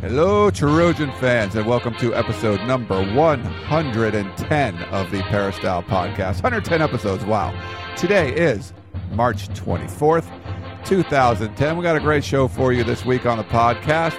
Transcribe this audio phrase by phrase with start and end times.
[0.00, 6.42] Hello, Trojan fans, and welcome to episode number 110 of the Peristyle Podcast.
[6.42, 7.52] 110 episodes, wow.
[7.98, 8.72] Today is
[9.12, 10.26] March 24th,
[10.86, 11.76] 2010.
[11.76, 14.18] We got a great show for you this week on the podcast.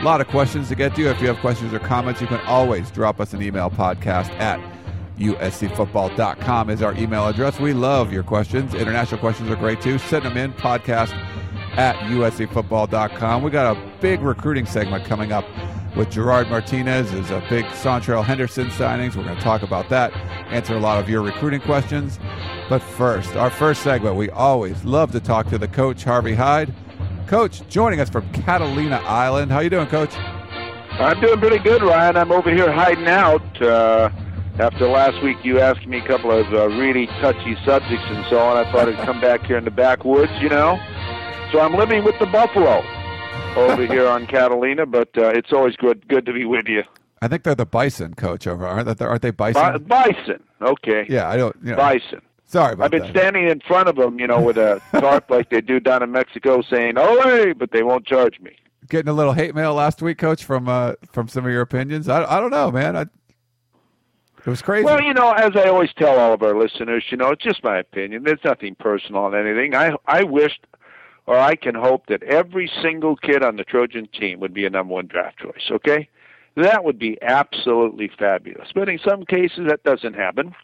[0.00, 1.08] A lot of questions to get to.
[1.08, 4.58] If you have questions or comments, you can always drop us an email podcast at
[5.16, 7.60] uscfootball.com is our email address.
[7.60, 8.74] We love your questions.
[8.74, 9.98] International questions are great too.
[9.98, 11.14] Send them in, podcast
[11.80, 13.42] at uscfootball.com.
[13.42, 15.46] We got a big recruiting segment coming up
[15.96, 17.10] with Gerard Martinez.
[17.14, 19.16] Is a big Seantrel Henderson signings.
[19.16, 20.14] We're going to talk about that,
[20.52, 22.18] answer a lot of your recruiting questions.
[22.68, 26.74] But first, our first segment, we always love to talk to the coach, Harvey Hyde.
[27.26, 29.50] Coach, joining us from Catalina Island.
[29.50, 30.14] How you doing, Coach?
[30.14, 32.18] I'm doing pretty good, Ryan.
[32.18, 33.62] I'm over here hiding out.
[33.62, 34.10] Uh,
[34.58, 38.38] after last week, you asked me a couple of uh, really touchy subjects and so
[38.38, 38.58] on.
[38.58, 40.78] I thought I'd come back here in the backwoods, you know.
[41.52, 42.84] So I'm living with the buffalo
[43.56, 46.84] over here on Catalina, but uh, it's always good good to be with you.
[47.20, 48.46] I think they're the bison, Coach.
[48.46, 49.04] Over aren't they?
[49.04, 49.82] Aren't they bison?
[49.84, 50.42] bison.
[50.62, 51.06] Okay.
[51.08, 51.56] Yeah, I don't.
[51.62, 52.22] You know, bison.
[52.46, 53.10] Sorry about I've been that.
[53.10, 56.12] standing in front of them, you know, with a tarp like they do down in
[56.12, 58.52] Mexico, saying "Ole," but they won't charge me.
[58.88, 62.08] Getting a little hate mail last week, Coach, from uh, from some of your opinions.
[62.08, 62.96] I, I don't know, man.
[62.96, 64.84] I, it was crazy.
[64.84, 67.62] Well, you know, as I always tell all of our listeners, you know, it's just
[67.64, 68.22] my opinion.
[68.22, 69.74] There's nothing personal on anything.
[69.74, 70.64] I I wished
[71.26, 74.70] or I can hope that every single kid on the Trojan team would be a
[74.70, 76.08] number one draft choice, okay?
[76.56, 78.68] That would be absolutely fabulous.
[78.74, 80.54] But in some cases, that doesn't happen.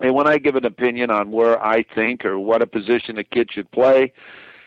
[0.00, 3.24] And when I give an opinion on where I think or what a position a
[3.24, 4.12] kid should play,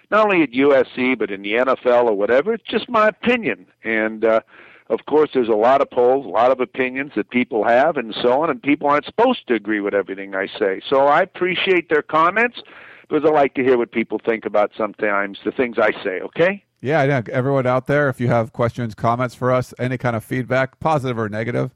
[0.10, 3.68] not only at USC, but in the NFL or whatever, it's just my opinion.
[3.84, 4.42] And, uh,
[4.90, 8.16] of course, there's a lot of polls, a lot of opinions that people have, and
[8.22, 10.82] so on, and people aren't supposed to agree with everything I say.
[10.90, 12.62] So I appreciate their comments
[13.08, 16.64] because I like to hear what people think about sometimes the things I say, okay?
[16.82, 17.22] Yeah.
[17.32, 21.18] Everyone out there, if you have questions, comments for us, any kind of feedback, positive
[21.18, 21.72] or negative,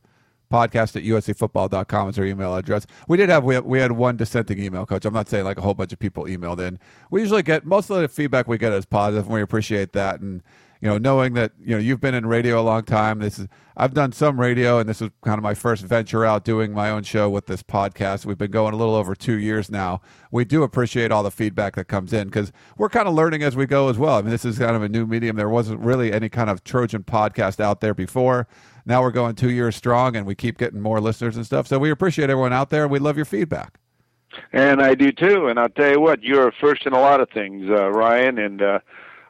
[0.51, 2.85] podcast at uscfootball.com is our email address.
[3.07, 5.05] We did have we, we had one dissenting email, coach.
[5.05, 6.77] I'm not saying like a whole bunch of people emailed in.
[7.09, 10.19] We usually get most of the feedback we get is positive, and we appreciate that.
[10.19, 10.43] And
[10.81, 13.19] you know, knowing that you know you've been in radio a long time.
[13.19, 13.47] This is
[13.77, 16.89] I've done some radio, and this is kind of my first venture out doing my
[16.89, 18.25] own show with this podcast.
[18.25, 20.01] We've been going a little over two years now.
[20.31, 23.55] We do appreciate all the feedback that comes in because we're kind of learning as
[23.55, 24.15] we go as well.
[24.15, 25.35] I mean, this is kind of a new medium.
[25.35, 28.47] There wasn't really any kind of Trojan podcast out there before.
[28.83, 31.67] Now we're going two years strong, and we keep getting more listeners and stuff.
[31.67, 33.77] So we appreciate everyone out there, and we love your feedback.
[34.51, 35.47] And I do too.
[35.47, 38.39] And I'll tell you what, you're first in a lot of things, uh, Ryan.
[38.39, 38.79] And uh,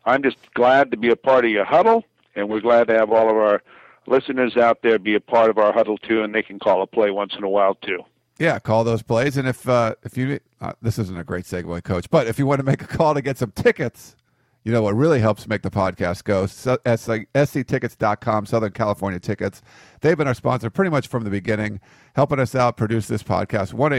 [0.06, 2.04] I'm just glad to be a part of your huddle,
[2.36, 3.62] and we're glad to have all of our
[4.08, 6.88] listeners out there be a part of our huddle too, and they can call a
[6.88, 8.00] play once in a while too.
[8.40, 11.84] Yeah, call those plays, and if uh, if you uh, this isn't a great segue,
[11.84, 14.16] Coach, but if you want to make a call to get some tickets,
[14.64, 16.46] you know what really helps make the podcast go.
[16.46, 19.62] So, sctickets.com, Southern California Tickets.
[20.02, 21.82] They've been our sponsor pretty much from the beginning,
[22.16, 23.74] helping us out produce this podcast.
[23.74, 23.92] One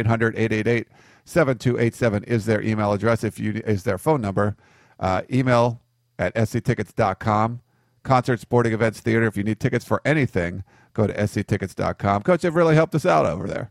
[1.25, 3.23] 7287 is their email address.
[3.23, 4.57] If you is their phone number,
[4.99, 5.82] uh, email
[6.23, 7.61] at sctickets.com.
[8.03, 9.27] Concert, sporting events, theater.
[9.27, 12.23] If you need tickets for anything, go to sctickets.com.
[12.23, 13.71] Coach, they've really helped us out over there.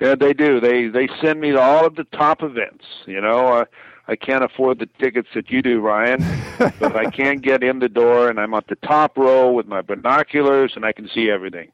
[0.00, 0.60] Yeah, they do.
[0.60, 2.84] They they send me to all of the top events.
[3.06, 3.64] You know, I
[4.06, 6.24] I can't afford the tickets that you do, Ryan,
[6.58, 9.82] but I can get in the door, and I'm at the top row with my
[9.82, 11.72] binoculars, and I can see everything.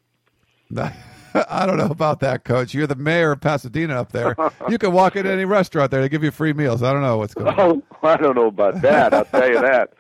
[1.49, 2.75] I don't know about that, Coach.
[2.75, 4.37] You're the mayor of Pasadena up there.
[4.69, 6.83] You can walk into any restaurant there; they give you free meals.
[6.83, 7.55] I don't know what's going on.
[7.65, 9.15] Oh, I don't know about that.
[9.15, 9.95] I'll tell you that.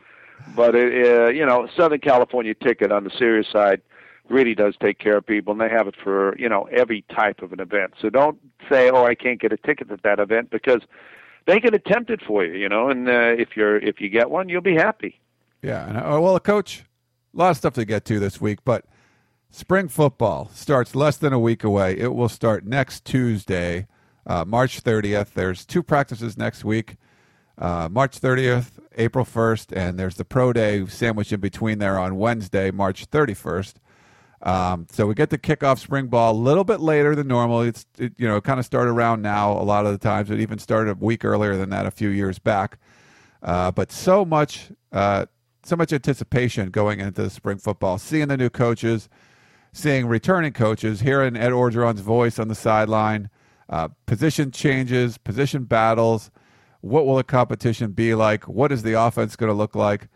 [0.54, 3.80] But it, uh, you know, Southern California ticket on the serious side
[4.28, 7.42] really does take care of people, and they have it for you know every type
[7.42, 7.94] of an event.
[8.00, 8.38] So don't
[8.68, 10.82] say, "Oh, I can't get a ticket at that event," because
[11.46, 12.54] they can attempt it for you.
[12.54, 15.20] You know, and uh, if you're if you get one, you'll be happy.
[15.62, 15.88] Yeah.
[15.88, 16.84] And, uh, well, Coach,
[17.34, 18.84] a lot of stuff to get to this week, but
[19.54, 21.96] spring football starts less than a week away.
[21.96, 23.86] It will start next Tuesday,
[24.26, 25.34] uh, March 30th.
[25.34, 26.96] There's two practices next week.
[27.56, 32.16] Uh, March 30th, April 1st, and there's the pro day sandwiched in between there on
[32.16, 33.74] Wednesday, March 31st.
[34.42, 37.62] Um, so we get to kick off spring ball a little bit later than normal.
[37.62, 40.30] It's it, you know kind of started around now a lot of the times.
[40.30, 42.78] It even started a week earlier than that a few years back.
[43.40, 45.26] Uh, but so much uh,
[45.62, 49.08] so much anticipation going into the spring football, seeing the new coaches,
[49.74, 53.28] seeing returning coaches, hearing Ed Orgeron's voice on the sideline,
[53.68, 56.30] uh, position changes, position battles.
[56.80, 58.46] What will the competition be like?
[58.46, 60.08] What is the offense going to look like?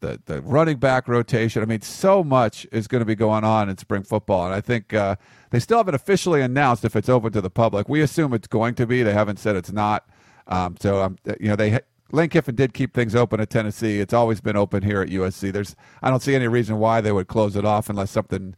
[0.00, 1.62] The the running back rotation.
[1.62, 4.60] I mean, so much is going to be going on in spring football, and I
[4.60, 5.16] think uh,
[5.50, 7.88] they still haven't officially announced if it's open to the public.
[7.88, 9.02] We assume it's going to be.
[9.02, 10.06] They haven't said it's not.
[10.48, 11.78] Um, so um, you know they
[12.12, 14.00] Lane Kiffin did keep things open at Tennessee.
[14.00, 15.52] It's always been open here at USC.
[15.52, 18.54] There's I don't see any reason why they would close it off unless something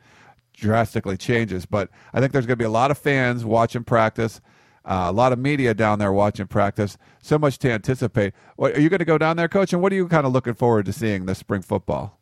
[0.58, 1.66] drastically changes.
[1.66, 4.40] But I think there's going to be a lot of fans watching practice,
[4.84, 6.98] uh, a lot of media down there watching practice.
[7.22, 8.34] So much to anticipate.
[8.56, 9.72] What, are you going to go down there, coach?
[9.72, 12.18] And what are you kind of looking forward to seeing this spring football?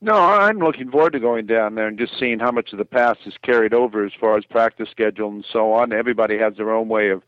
[0.00, 2.84] No, I'm looking forward to going down there and just seeing how much of the
[2.84, 5.92] past is carried over as far as practice schedule and so on.
[5.92, 7.24] Everybody has their own way of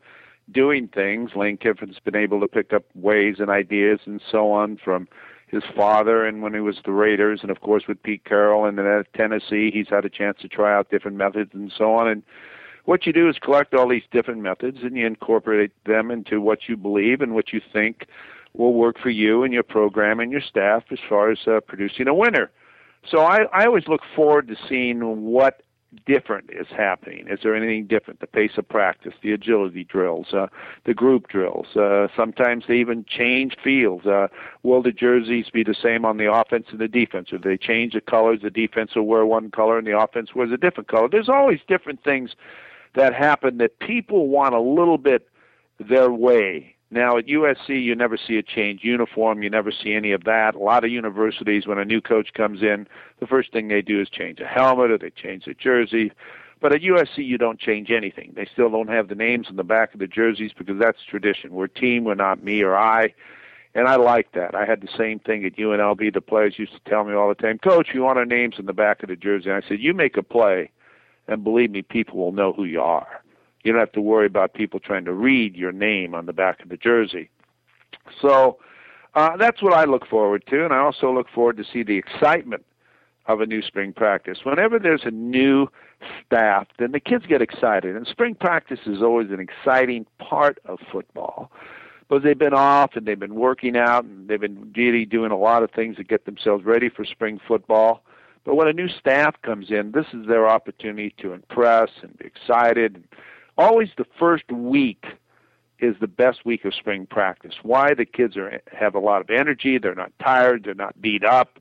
[0.49, 1.31] doing things.
[1.35, 5.09] Lane Kiffin's been able to pick up ways and ideas and so on from
[5.51, 8.77] his father and when he was the Raiders and of course with Pete Carroll and
[8.77, 12.07] then at Tennessee he's had a chance to try out different methods and so on
[12.07, 12.23] and
[12.85, 16.67] what you do is collect all these different methods and you incorporate them into what
[16.67, 18.07] you believe and what you think
[18.53, 22.07] will work for you and your program and your staff as far as uh, producing
[22.07, 22.49] a winner.
[23.09, 25.61] So I, I always look forward to seeing what
[26.05, 27.27] different is happening?
[27.27, 28.19] Is there anything different?
[28.19, 30.47] The pace of practice, the agility drills, uh,
[30.85, 31.75] the group drills.
[31.75, 34.05] Uh, sometimes they even change fields.
[34.05, 34.27] Uh,
[34.63, 37.33] will the jerseys be the same on the offense and the defense?
[37.33, 38.39] Or they change the colors?
[38.41, 41.09] The defense will wear one color and the offense wears a different color.
[41.09, 42.35] There's always different things
[42.95, 45.27] that happen that people want a little bit
[45.79, 49.41] their way now at USC, you never see a change uniform.
[49.41, 50.55] You never see any of that.
[50.55, 52.87] A lot of universities, when a new coach comes in,
[53.19, 56.11] the first thing they do is change a helmet or they change a jersey.
[56.59, 58.33] But at USC, you don't change anything.
[58.35, 61.51] They still don't have the names on the back of the jerseys because that's tradition.
[61.51, 62.03] We're team.
[62.03, 63.13] We're not me or I.
[63.73, 64.53] And I like that.
[64.53, 66.13] I had the same thing at UNLV.
[66.13, 68.65] The players used to tell me all the time, Coach, you want our names on
[68.65, 69.49] the back of the jersey.
[69.49, 70.69] And I said, You make a play,
[71.27, 73.20] and believe me, people will know who you are.
[73.63, 76.61] You don't have to worry about people trying to read your name on the back
[76.61, 77.29] of the jersey.
[78.21, 78.57] So
[79.13, 81.97] uh, that's what I look forward to, and I also look forward to see the
[81.97, 82.65] excitement
[83.27, 84.39] of a new spring practice.
[84.43, 85.67] Whenever there's a new
[86.25, 90.79] staff, then the kids get excited, and spring practice is always an exciting part of
[90.91, 91.51] football.
[92.09, 95.37] Because they've been off and they've been working out and they've been really doing a
[95.37, 98.03] lot of things to get themselves ready for spring football.
[98.43, 102.25] But when a new staff comes in, this is their opportunity to impress and be
[102.25, 103.07] excited and
[103.57, 105.05] always the first week
[105.79, 107.55] is the best week of spring practice.
[107.63, 107.93] Why?
[107.93, 111.59] The kids are have a lot of energy, they're not tired, they're not beat up.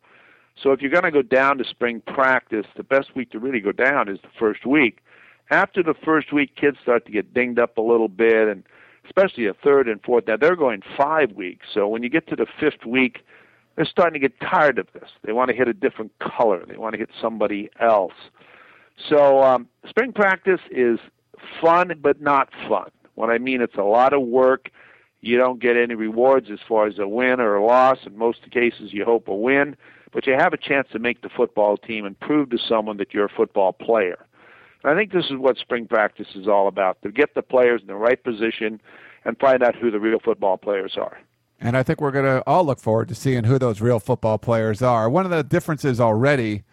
[0.62, 3.60] So if you're going to go down to spring practice, the best week to really
[3.60, 4.98] go down is the first week.
[5.50, 8.62] After the first week, kids start to get dinged up a little bit, and
[9.06, 10.26] especially a third and fourth.
[10.26, 13.20] Now they're going five weeks, so when you get to the fifth week,
[13.76, 15.08] they're starting to get tired of this.
[15.24, 16.64] They want to hit a different color.
[16.66, 18.12] They want to hit somebody else.
[19.08, 20.98] So um, spring practice is
[21.60, 22.90] fun but not fun.
[23.14, 24.70] What I mean, it's a lot of work.
[25.20, 27.98] You don't get any rewards as far as a win or a loss.
[28.06, 29.76] In most cases, you hope a win,
[30.12, 33.12] but you have a chance to make the football team and prove to someone that
[33.12, 34.24] you're a football player.
[34.82, 37.82] And I think this is what spring practice is all about to get the players
[37.82, 38.80] in the right position
[39.24, 41.18] and find out who the real football players are.
[41.60, 44.38] And I think we're going to all look forward to seeing who those real football
[44.38, 45.10] players are.
[45.10, 46.64] One of the differences already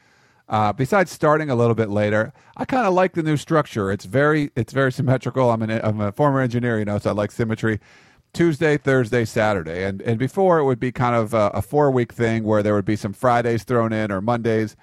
[0.50, 3.92] uh, besides starting a little bit later, I kind of like the new structure.
[3.92, 5.52] It's very it's very symmetrical.
[5.52, 7.80] I'm an I'm a former engineer, you know, so I like symmetry.
[8.34, 12.14] Tuesday, Thursday, Saturday, and and before it would be kind of a, a four week
[12.14, 14.76] thing where there would be some Fridays thrown in or Mondays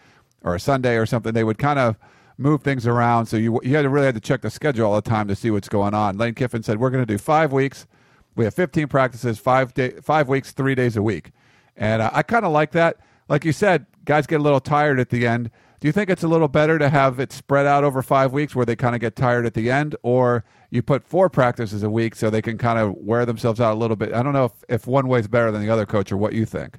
[0.42, 1.32] or a Sunday or something.
[1.32, 1.96] They would kind of
[2.36, 4.96] move things around, so you you had to really had to check the schedule all
[4.96, 6.18] the time to see what's going on.
[6.18, 7.86] Lane Kiffin said we're going to do five weeks.
[8.34, 11.30] We have 15 practices, five day, five weeks, three days a week,
[11.76, 12.98] and uh, I kind of like that.
[13.28, 15.50] Like you said, guys get a little tired at the end.
[15.80, 18.54] Do you think it's a little better to have it spread out over five weeks
[18.54, 21.90] where they kind of get tired at the end, or you put four practices a
[21.90, 24.12] week so they can kind of wear themselves out a little bit?
[24.12, 26.32] I don't know if, if one way is better than the other, coach, or what
[26.32, 26.78] you think.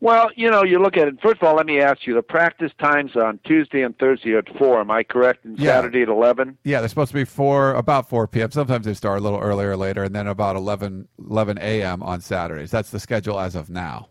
[0.00, 1.20] Well, you know, you look at it.
[1.20, 4.44] First of all, let me ask you: the practice times on Tuesday and Thursday at
[4.56, 4.80] four.
[4.80, 5.44] Am I correct?
[5.44, 5.72] And yeah.
[5.72, 6.56] Saturday at eleven.
[6.62, 8.52] Yeah, they're supposed to be four, about four p.m.
[8.52, 12.04] Sometimes they start a little earlier, or later, and then about 11, 11 a.m.
[12.04, 12.70] on Saturdays.
[12.70, 14.08] That's the schedule as of now.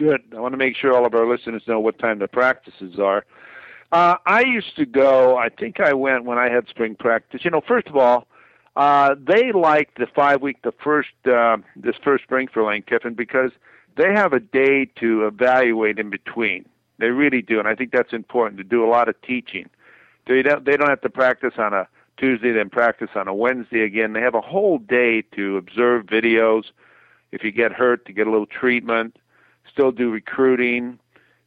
[0.00, 0.22] Good.
[0.34, 3.26] I want to make sure all of our listeners know what time the practices are.
[3.92, 5.36] Uh, I used to go.
[5.36, 7.44] I think I went when I had spring practice.
[7.44, 8.26] You know, first of all,
[8.76, 13.12] uh, they like the five week, the first uh, this first spring for Lane Kiffin
[13.12, 13.50] because
[13.98, 16.64] they have a day to evaluate in between.
[16.98, 19.68] They really do, and I think that's important to do a lot of teaching.
[20.26, 23.82] They don't they don't have to practice on a Tuesday, then practice on a Wednesday
[23.82, 24.14] again.
[24.14, 26.64] They have a whole day to observe videos.
[27.32, 29.14] If you get hurt, to get a little treatment
[29.72, 30.98] still do recruiting,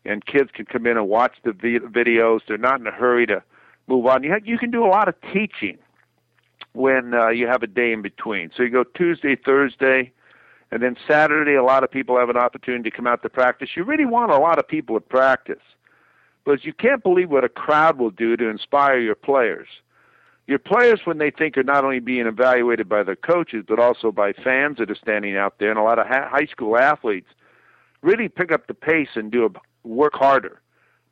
[0.06, 2.39] and kids can come in and watch the videos.
[2.48, 3.44] They're not in a hurry to
[3.88, 4.24] move on.
[4.24, 5.77] You have, you can do a lot of teaching
[6.74, 8.51] when uh, you have a day in between.
[8.56, 10.12] So you go Tuesday, Thursday,
[10.72, 11.56] and then Saturday.
[11.56, 13.70] A lot of people have an opportunity to come out to practice.
[13.75, 15.62] You really want a lot of people at practice,
[16.44, 19.68] because you can't believe what a crowd will do to inspire your players.
[20.46, 24.12] Your players, when they think are not only being evaluated by their coaches, but also
[24.12, 27.30] by fans that are standing out there, and a lot of high school athletes,
[28.04, 30.62] really pick up the pace and do a, work harder.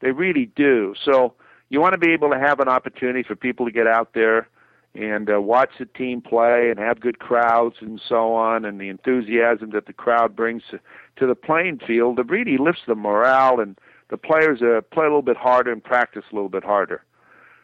[0.02, 0.94] They really do.
[1.04, 1.34] So
[1.70, 4.48] you want to be able to have an opportunity for people to get out there
[4.94, 8.90] and uh, watch the team play and have good crowds and so on, and the
[8.90, 10.80] enthusiasm that the crowd brings to,
[11.16, 12.20] to the playing field.
[12.20, 13.80] It really lifts the morale, and
[14.10, 17.06] the players uh, play a little bit harder and practice a little bit harder.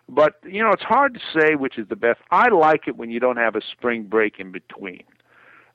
[0.08, 2.22] But you know, it's hard to say which is the best.
[2.32, 5.04] I like it when you don't have a spring break in between.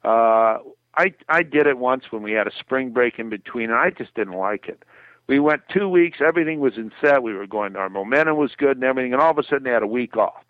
[0.03, 0.59] Uh,
[0.97, 3.91] I I did it once when we had a spring break in between, and I
[3.91, 4.83] just didn't like it.
[5.27, 7.23] We went two weeks, everything was in set.
[7.23, 9.71] We were going, our momentum was good and everything, and all of a sudden they
[9.71, 10.45] had a week off.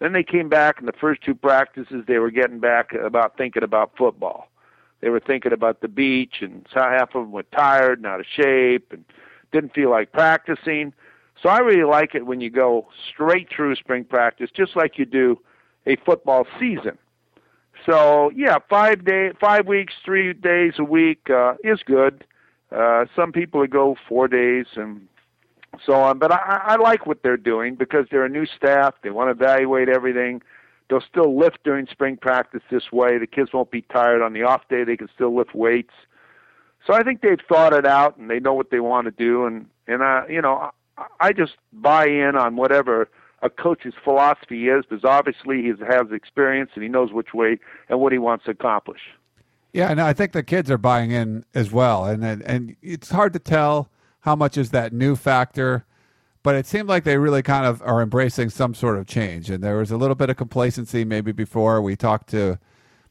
[0.00, 3.62] Then they came back, and the first two practices they were getting back about thinking
[3.62, 4.48] about football.
[5.00, 8.26] They were thinking about the beach, and half of them were tired and out of
[8.26, 9.04] shape, and
[9.52, 10.92] didn't feel like practicing.
[11.42, 15.06] So I really like it when you go straight through spring practice, just like you
[15.06, 15.38] do
[15.86, 16.98] a football season.
[17.86, 22.24] So yeah, five day, five weeks, three days a week uh, is good.
[22.74, 25.06] Uh, some people go four days and
[25.84, 28.94] so on, but I, I like what they're doing because they're a new staff.
[29.02, 30.42] They want to evaluate everything.
[30.88, 33.18] They'll still lift during spring practice this way.
[33.18, 34.84] The kids won't be tired on the off day.
[34.84, 35.94] They can still lift weights.
[36.86, 39.46] So I think they've thought it out and they know what they want to do.
[39.46, 43.08] And and uh, you know, I, I just buy in on whatever
[43.42, 48.00] a coach's philosophy is because obviously he has experience and he knows which way and
[48.00, 49.00] what he wants to accomplish.
[49.72, 53.10] Yeah, and I think the kids are buying in as well, and and, and it's
[53.10, 53.88] hard to tell
[54.20, 55.86] how much is that new factor,
[56.42, 59.62] but it seemed like they really kind of are embracing some sort of change, and
[59.62, 62.58] there was a little bit of complacency maybe before we talked to,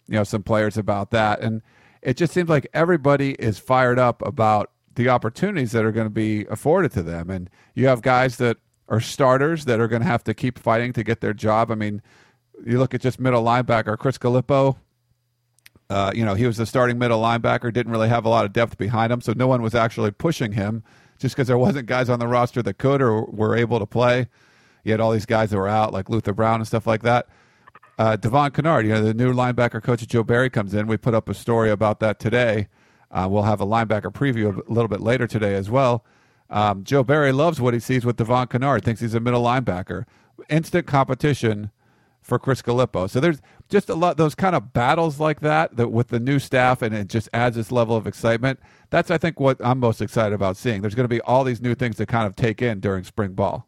[0.08, 1.62] you know, some players about that, and
[2.02, 6.12] it just seems like everybody is fired up about the opportunities that are going to
[6.12, 8.58] be afforded to them, and you have guys that
[8.90, 11.72] are starters that are going to have to keep fighting to get their job.
[11.72, 12.02] I mean,
[12.66, 14.76] you look at just middle linebacker Chris Galippo
[15.90, 18.54] uh, you know, he was the starting middle linebacker, didn't really have a lot of
[18.54, 20.84] depth behind him, so no one was actually pushing him
[21.18, 24.28] just because there wasn't guys on the roster that could or were able to play.
[24.84, 27.28] You had all these guys that were out, like Luther Brown and stuff like that.
[27.98, 30.88] Uh, Devon Kennard, you know, the new linebacker coach Joe Barry comes in.
[30.88, 32.68] We put up a story about that today.
[33.12, 36.06] Uh, we'll have a linebacker preview a little bit later today as well.
[36.50, 40.06] Um, Joe Barry loves what he sees with Devon Kennard, thinks he's a middle linebacker.
[40.50, 41.72] Instant competition
[42.22, 43.10] for Chris Galippo.
[43.10, 46.40] So there's just a lot those kind of battles like that that with the new
[46.40, 48.60] staff and it just adds this level of excitement.
[48.90, 50.82] That's I think what I'm most excited about seeing.
[50.82, 53.34] There's going to be all these new things to kind of take in during spring
[53.34, 53.68] ball.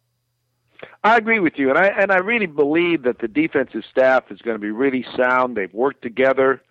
[1.03, 4.41] I agree with you, and I and I really believe that the defensive staff is
[4.41, 5.55] going to be really sound.
[5.55, 6.61] They've worked together.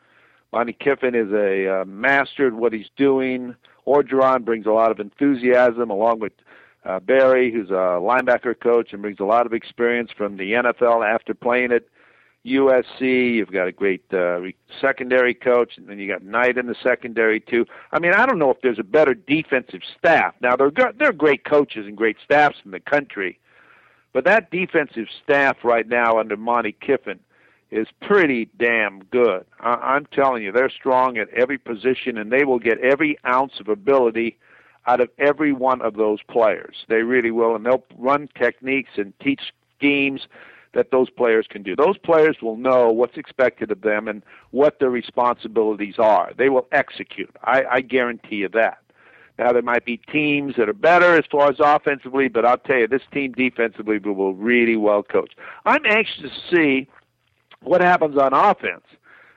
[0.52, 3.54] Monte Kiffin is a uh, master at what he's doing.
[3.86, 6.32] Orgeron brings a lot of enthusiasm, along with
[6.84, 11.06] uh, Barry, who's a linebacker coach and brings a lot of experience from the NFL
[11.06, 11.84] after playing at
[12.46, 13.34] USC.
[13.34, 14.40] You've got a great uh,
[14.80, 17.66] secondary coach, and then you got Knight in the secondary too.
[17.92, 20.34] I mean, I don't know if there's a better defensive staff.
[20.40, 23.38] Now they're they're great coaches and great staffs in the country,
[24.12, 27.20] but that defensive staff right now under Monte Kiffin
[27.70, 29.44] is pretty damn good.
[29.60, 33.60] I- I'm telling you, they're strong at every position, and they will get every ounce
[33.60, 34.38] of ability
[34.86, 36.84] out of every one of those players.
[36.88, 40.26] They really will, and they'll run techniques and teach schemes
[40.72, 41.74] that those players can do.
[41.74, 46.32] Those players will know what's expected of them and what their responsibilities are.
[46.36, 47.34] They will execute.
[47.42, 48.78] I, I guarantee you that.
[49.38, 52.78] Now there might be teams that are better as far as offensively, but I'll tell
[52.78, 55.32] you, this team defensively will really well coach.
[55.64, 56.88] I'm anxious to see
[57.62, 58.84] what happens on offense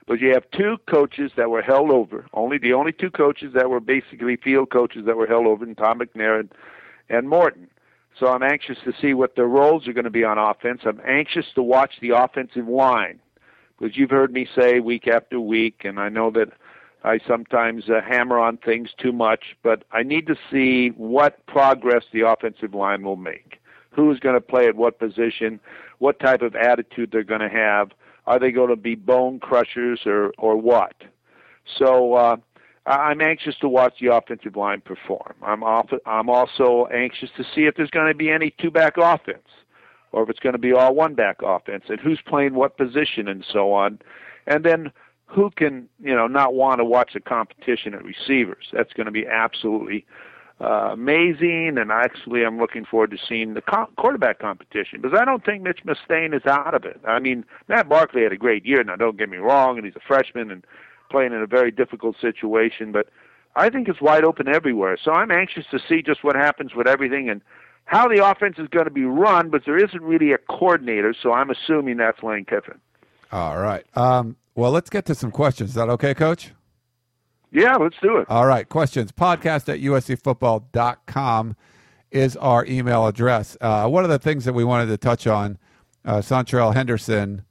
[0.06, 2.26] but you have two coaches that were held over.
[2.32, 5.76] Only the only two coaches that were basically field coaches that were held over, and
[5.76, 6.52] Tom McNair and,
[7.08, 7.68] and Morton.
[8.18, 10.82] So I'm anxious to see what their roles are going to be on offense.
[10.84, 13.18] I'm anxious to watch the offensive line
[13.78, 16.50] because you've heard me say week after week, and I know that
[17.02, 22.04] I sometimes uh, hammer on things too much, but I need to see what progress
[22.12, 23.60] the offensive line will make.
[23.90, 25.58] Who's going to play at what position?
[25.98, 27.90] What type of attitude they're going to have?
[28.26, 30.94] Are they going to be bone crushers or or what?
[31.78, 32.36] So uh,
[32.86, 35.34] I'm anxious to watch the offensive line perform.
[35.42, 38.96] I'm off, I'm also anxious to see if there's going to be any two back
[38.98, 39.48] offense,
[40.12, 43.28] or if it's going to be all one back offense, and who's playing what position
[43.28, 44.00] and so on.
[44.46, 44.92] And then
[45.26, 48.66] who can you know not want to watch the competition at receivers?
[48.72, 50.04] That's going to be absolutely
[50.60, 51.76] uh, amazing.
[51.78, 55.62] And actually, I'm looking forward to seeing the co- quarterback competition because I don't think
[55.62, 57.00] Mitch Mustain is out of it.
[57.06, 58.82] I mean, Matt Barkley had a great year.
[58.84, 60.64] Now, don't get me wrong, and he's a freshman and
[61.10, 63.08] playing in a very difficult situation, but
[63.56, 64.96] I think it's wide open everywhere.
[65.02, 67.40] So I'm anxious to see just what happens with everything and
[67.84, 71.32] how the offense is going to be run, but there isn't really a coordinator, so
[71.32, 72.80] I'm assuming that's Lane Kiffin.
[73.30, 73.84] All right.
[73.94, 75.70] Um, well, let's get to some questions.
[75.70, 76.52] Is that okay, Coach?
[77.54, 78.26] Yeah, let's do it.
[78.28, 78.68] All right.
[78.68, 79.12] Questions.
[79.12, 81.56] Podcast at uscfootball.com
[82.10, 83.56] is our email address.
[83.60, 85.58] Uh, one of the things that we wanted to touch on,
[86.04, 87.44] uh, Seantrel Henderson,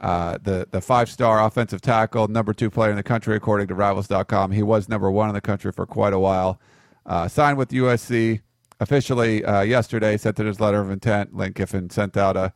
[0.00, 3.74] uh, the, the five star offensive tackle, number two player in the country, according to
[3.74, 4.52] Rivals.com.
[4.52, 6.60] He was number one in the country for quite a while.
[7.04, 8.40] Uh, signed with USC
[8.78, 11.34] officially uh, yesterday, sent in his letter of intent.
[11.36, 12.52] Lane Kiffin sent out a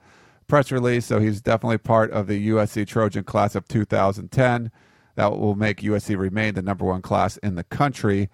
[0.47, 4.71] press release, so he's definitely part of the USC Trojan class of 2010.
[5.16, 8.28] That will make USC remain the number one class in the country.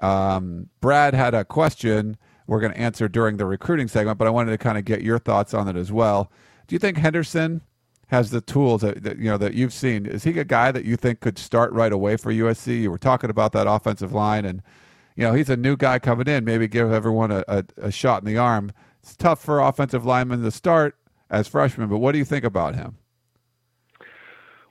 [0.00, 2.16] Um, Brad had a question
[2.46, 5.02] we're going to answer during the recruiting segment, but I wanted to kind of get
[5.02, 6.30] your thoughts on it as well.
[6.66, 7.62] Do you think Henderson
[8.08, 10.06] has the tools that, that, you know that you've seen?
[10.06, 12.82] Is he a guy that you think could start right away for USC?
[12.82, 14.62] You were talking about that offensive line, and
[15.16, 16.44] you know he's a new guy coming in.
[16.44, 18.72] Maybe give everyone a, a, a shot in the arm.
[19.02, 20.96] It's tough for offensive linemen to start
[21.30, 22.96] as freshmen, but what do you think about him?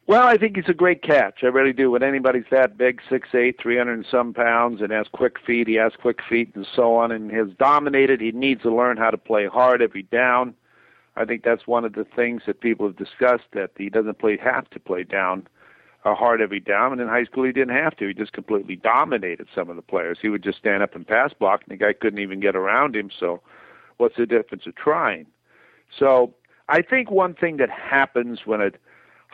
[0.08, 1.40] Well, I think he's a great catch.
[1.44, 1.90] I really do.
[1.90, 5.68] When anybody's that big, six eight, three hundred and some pounds, and has quick feet,
[5.68, 8.22] he has quick feet and so on, and has dominated.
[8.22, 10.54] He needs to learn how to play hard every down.
[11.16, 14.38] I think that's one of the things that people have discussed that he doesn't play
[14.38, 15.48] have to play down
[16.04, 16.92] uh, hard every down.
[16.92, 18.08] And in high school, he didn't have to.
[18.08, 20.20] He just completely dominated some of the players.
[20.22, 22.96] He would just stand up and pass block, and the guy couldn't even get around
[22.96, 23.10] him.
[23.18, 23.42] So,
[23.98, 25.26] what's the difference of trying?
[25.98, 26.34] So,
[26.70, 28.72] I think one thing that happens when a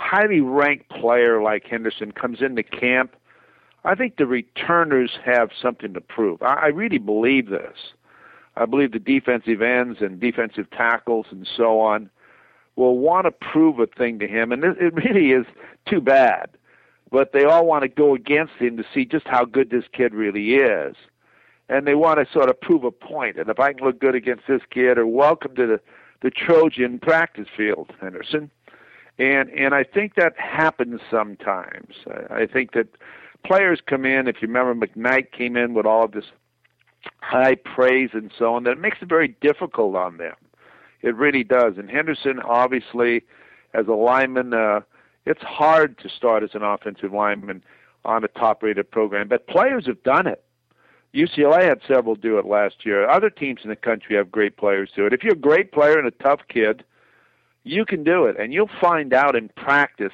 [0.01, 3.15] highly ranked player like Henderson comes into camp,
[3.85, 6.41] I think the returners have something to prove.
[6.41, 7.77] I, I really believe this.
[8.57, 12.09] I believe the defensive ends and defensive tackles and so on
[12.75, 15.45] will want to prove a thing to him, and it, it really is
[15.87, 16.49] too bad.
[17.11, 20.13] But they all want to go against him to see just how good this kid
[20.13, 20.95] really is,
[21.69, 23.37] and they want to sort of prove a point.
[23.37, 25.79] And if I can look good against this kid, or welcome to the
[26.21, 28.51] the Trojan practice field, Henderson
[29.21, 31.93] and and I think that happens sometimes.
[32.07, 32.87] I, I think that
[33.45, 34.27] players come in.
[34.27, 36.25] If you remember, McKnight came in with all of this
[37.19, 38.63] high praise and so on.
[38.63, 40.35] That makes it very difficult on them.
[41.01, 41.73] It really does.
[41.77, 43.23] And Henderson, obviously,
[43.73, 44.81] as a lineman, uh,
[45.25, 47.63] it's hard to start as an offensive lineman
[48.05, 49.27] on a top-rated program.
[49.27, 50.43] But players have done it.
[51.13, 53.07] UCLA had several do it last year.
[53.07, 55.13] Other teams in the country have great players do it.
[55.13, 56.83] If you're a great player and a tough kid,
[57.63, 60.13] you can do it, and you'll find out in practice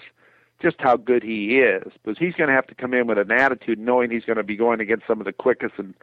[0.62, 3.32] just how good he is because he's going to have to come in with an
[3.32, 5.94] attitude knowing he's going to be going against some of the quickest and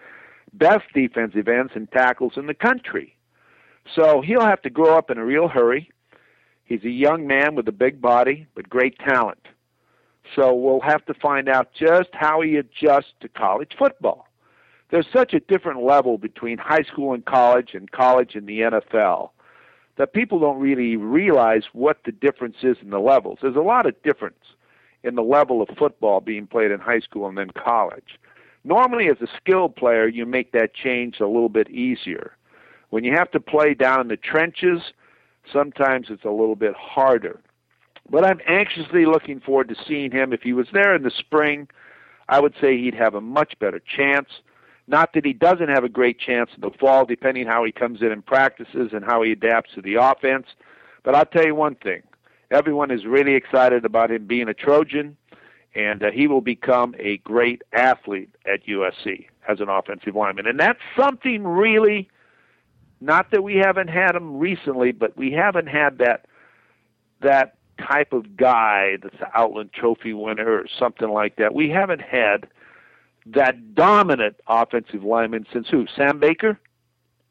[0.53, 3.17] best defensive ends and tackles in the country.
[3.95, 5.91] So he'll have to grow up in a real hurry.
[6.65, 9.47] He's a young man with a big body but great talent.
[10.35, 14.27] So we'll have to find out just how he adjusts to college football.
[14.91, 19.31] There's such a different level between high school and college and college and the NFL
[19.97, 23.39] that people don't really realize what the difference is in the levels.
[23.41, 24.45] There's a lot of difference
[25.03, 28.19] in the level of football being played in high school and then college.
[28.65, 32.37] Normally, as a skilled player, you make that change a little bit easier.
[32.91, 34.81] When you have to play down in the trenches,
[35.53, 37.41] sometimes it's a little bit harder.
[38.09, 40.33] But I'm anxiously looking forward to seeing him.
[40.33, 41.69] If he was there in the spring,
[42.29, 44.29] I would say he'd have a much better chance.
[44.87, 48.03] Not that he doesn't have a great chance in the fall, depending how he comes
[48.03, 50.47] in and practices and how he adapts to the offense.
[51.03, 52.03] But I'll tell you one thing:
[52.51, 55.17] everyone is really excited about him being a Trojan,
[55.75, 60.47] and uh, he will become a great athlete at USC as an offensive lineman.
[60.47, 62.09] And that's something really,
[63.01, 66.27] not that we haven't had him recently, but we haven't had that
[67.21, 71.55] that type of guy that's an Outland Trophy winner or something like that.
[71.55, 72.47] We haven't had
[73.27, 75.87] that dominant offensive lineman since who?
[75.97, 76.59] Sam Baker?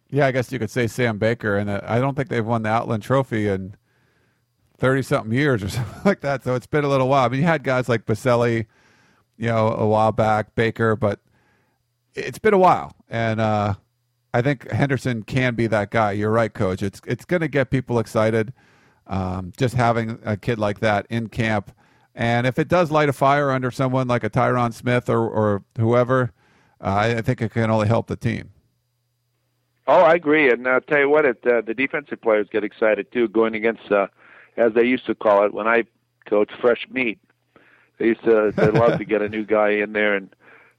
[0.09, 2.63] Yeah, I guess you could say Sam Baker, and uh, I don't think they've won
[2.63, 3.75] the Outland Trophy in
[4.77, 6.43] thirty something years or something like that.
[6.43, 7.25] So it's been a little while.
[7.25, 8.67] I mean, you had guys like Boselli,
[9.37, 11.19] you know, a while back, Baker, but
[12.13, 13.75] it's been a while, and uh,
[14.33, 16.11] I think Henderson can be that guy.
[16.11, 16.83] You're right, Coach.
[16.83, 18.53] It's it's going to get people excited.
[19.07, 21.73] Um, just having a kid like that in camp
[22.15, 25.63] and if it does light a fire under someone like a Tyron Smith or, or
[25.77, 26.31] whoever,
[26.81, 28.51] uh, I think it can only help the team.
[29.87, 30.49] Oh, I agree.
[30.49, 33.91] And I'll tell you what, it, uh, the defensive players get excited too, going against,
[33.91, 34.07] uh,
[34.55, 35.83] as they used to call it when I
[36.25, 37.19] coached fresh meat.
[37.97, 40.33] They used to they love to get a new guy in there and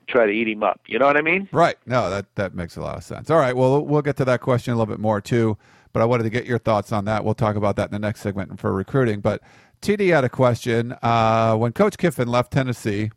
[0.07, 0.81] try to eat him up.
[0.87, 1.49] You know what I mean?
[1.53, 1.77] Right.
[1.87, 3.31] No, that that makes a lot of sense.
[3.31, 3.57] All right.
[3.57, 5.57] Well, we'll get to that question a little bit more too,
[5.93, 7.25] but I wanted to get your thoughts on that.
[7.25, 9.21] We'll talk about that in the next segment for recruiting.
[9.21, 9.43] But
[9.85, 10.97] TD had a question.
[11.03, 13.11] Uh, when Coach Kiffin left Tennessee,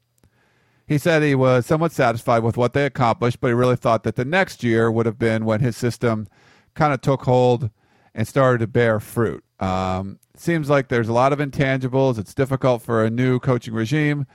[0.86, 4.18] he said he was somewhat satisfied with what they accomplished, but he really thought that
[4.18, 6.28] the next year would have been when his system
[6.76, 7.70] kind of took hold
[8.14, 9.46] and started to bear fruit.
[9.62, 12.20] Um, seems like there's a lot of intangibles.
[12.20, 14.26] It's difficult for a new coaching regime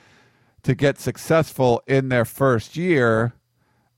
[0.62, 3.34] to get successful in their first year.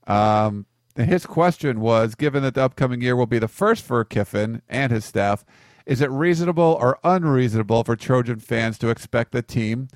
[0.07, 4.61] Um, his question was given that the upcoming year will be the first for Kiffin
[4.67, 5.45] and his staff,
[5.85, 9.87] is it reasonable or unreasonable for Trojan fans to expect the team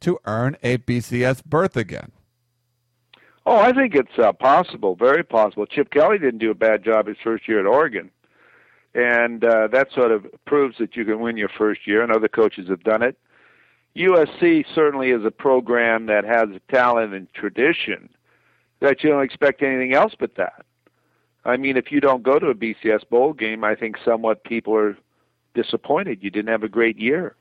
[0.00, 2.12] to earn a BCS berth again?
[3.46, 5.66] Oh, I think it's uh, possible, very possible.
[5.66, 8.10] Chip Kelly didn't do a bad job his first year at Oregon.
[8.94, 12.28] And uh, that sort of proves that you can win your first year, and other
[12.28, 13.18] coaches have done it.
[13.96, 18.08] USC certainly is a program that has talent and tradition
[18.80, 20.64] that you don't expect anything else but that.
[21.44, 24.74] I mean, if you don't go to a BCS bowl game, I think somewhat people
[24.74, 24.96] are
[25.54, 26.18] disappointed.
[26.22, 27.36] You didn't have a great year.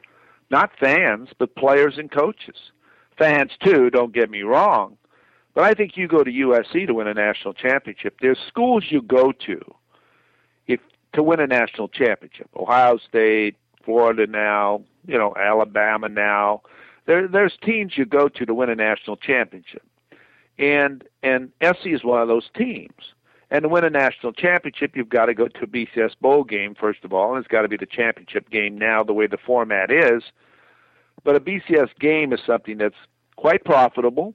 [0.50, 2.58] Not fans, but players and coaches.
[3.18, 4.98] Fans, too, don't get me wrong.
[5.54, 8.18] But I think you go to USC to win a national championship.
[8.22, 9.62] There's schools you go to
[10.68, 10.80] if
[11.14, 12.50] to win a national championship.
[12.56, 16.62] Ohio State, Florida now, you know, Alabama now.
[17.06, 19.84] There there's teams you go to to win a national championship.
[20.58, 23.14] And and SC is one of those teams.
[23.54, 26.74] And to win a national championship, you've got to go to a BCS bowl game
[26.74, 29.38] first of all, and it's got to be the championship game now, the way the
[29.38, 30.24] format is.
[31.24, 32.96] But a BCS game is something that's
[33.36, 34.34] quite profitable,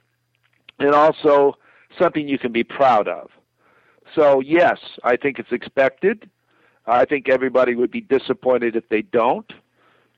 [0.79, 1.57] and also
[1.99, 3.31] something you can be proud of.
[4.15, 6.31] So yes, I think it's expected.
[6.87, 9.53] I think everybody would be disappointed if they don't.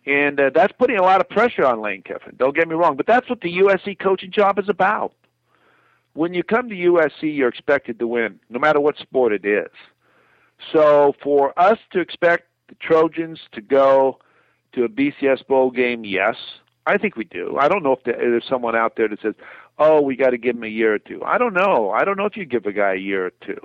[0.04, 2.36] And uh, that's putting a lot of pressure on Lane Kiffin.
[2.36, 5.14] Don't get me wrong, but that's what the USC coaching job is about
[6.14, 9.70] when you come to USC, you're expected to win, no matter what sport it is.
[10.73, 14.18] So for us to expect the Trojans to go
[14.73, 16.37] to a BCS bowl game, yes,
[16.87, 17.57] I think we do.
[17.59, 19.35] I don't know if there's someone out there that says,
[19.79, 21.23] "Oh, we got to give him a year or two.
[21.25, 21.90] I don't know.
[21.90, 23.61] I don't know if you give a guy a year or two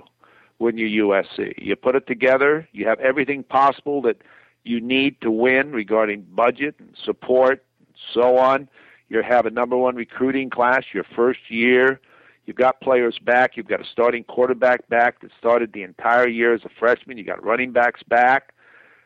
[0.58, 1.54] when you're USC.
[1.58, 2.68] You put it together.
[2.72, 4.22] You have everything possible that
[4.64, 8.68] you need to win regarding budget and support, and so on.
[9.08, 12.00] You have a number one recruiting class your first year.
[12.46, 13.56] You've got players back.
[13.56, 17.18] You've got a starting quarterback back that started the entire year as a freshman.
[17.18, 18.54] You got running backs back.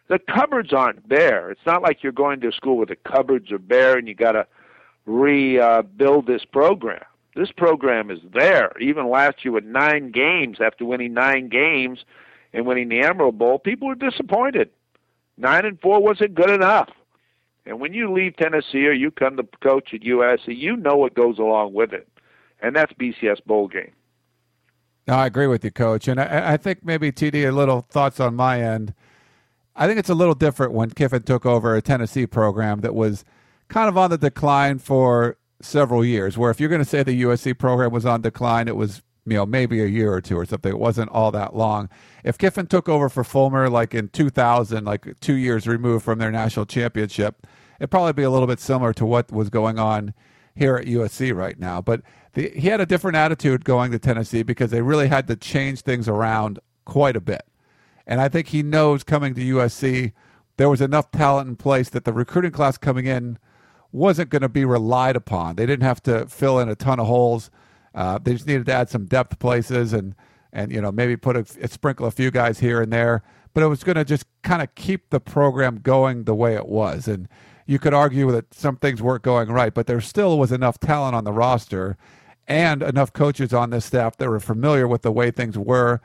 [0.09, 1.51] The cupboards aren't bare.
[1.51, 4.33] It's not like you're going to school where the cupboards are bare and you got
[4.33, 4.47] to
[5.07, 7.03] rebuild this program.
[7.35, 8.73] This program is there.
[8.81, 12.01] Even last year with nine games, after winning nine games
[12.53, 14.69] and winning the Emerald Bowl, people were disappointed.
[15.39, 16.91] Nine and four wasn't good enough.
[17.65, 21.15] And when you leave Tennessee or you come to coach at USC, you know what
[21.15, 22.09] goes along with it
[22.63, 23.93] and that's BCS bowl game.
[25.07, 28.21] No, I agree with you, Coach, and I, I think maybe TD a little thoughts
[28.21, 28.95] on my end.
[29.75, 33.25] I think it's a little different when Kiffin took over a Tennessee program that was
[33.69, 36.37] kind of on the decline for several years.
[36.37, 39.35] Where if you're going to say the USC program was on decline, it was you
[39.35, 40.71] know maybe a year or two or something.
[40.71, 41.89] It wasn't all that long.
[42.25, 46.31] If Kiffin took over for Fulmer like in 2000, like two years removed from their
[46.31, 47.47] national championship,
[47.79, 50.15] it'd probably be a little bit similar to what was going on
[50.55, 51.81] here at USC right now.
[51.81, 52.03] But
[52.35, 55.81] the, he had a different attitude going to Tennessee because they really had to change
[55.81, 57.43] things around quite a bit.
[58.07, 60.13] And I think he knows coming to USC,
[60.57, 63.39] there was enough talent in place that the recruiting class coming in
[63.93, 65.57] wasn't going to be relied upon.
[65.57, 67.51] They didn't have to fill in a ton of holes.
[67.95, 70.15] Uh, they just needed to add some depth places and
[70.53, 73.23] and you know maybe put a, a sprinkle a few guys here and there.
[73.53, 76.67] But it was going to just kind of keep the program going the way it
[76.67, 77.09] was.
[77.09, 77.29] And
[77.67, 81.17] you could argue that some things weren't going right, but there still was enough talent
[81.17, 81.97] on the roster
[82.51, 86.01] and enough coaches on this staff that were familiar with the way things were,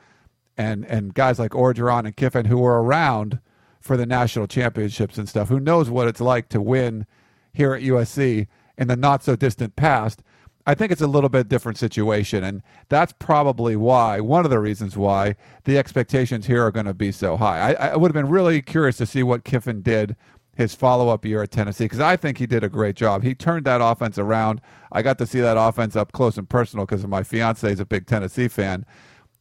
[0.55, 3.39] and and guys like Orgeron and Kiffin who were around
[3.81, 7.07] for the national championships and stuff, who knows what it's like to win
[7.51, 10.21] here at USC in the not so distant past.
[10.67, 14.59] I think it's a little bit different situation, and that's probably why one of the
[14.59, 17.73] reasons why the expectations here are going to be so high.
[17.73, 20.15] I, I would have been really curious to see what Kiffin did
[20.55, 23.23] his follow up year at Tennessee because I think he did a great job.
[23.23, 24.61] He turned that offense around.
[24.91, 27.85] I got to see that offense up close and personal because my fiance is a
[27.85, 28.85] big Tennessee fan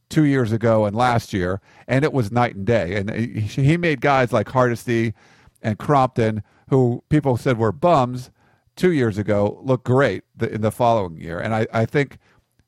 [0.09, 2.95] two years ago and last year, and it was night and day.
[2.95, 5.13] And he made guys like Hardesty
[5.61, 8.29] and Crompton, who people said were bums
[8.75, 11.39] two years ago, look great in the following year.
[11.39, 12.17] And I, I think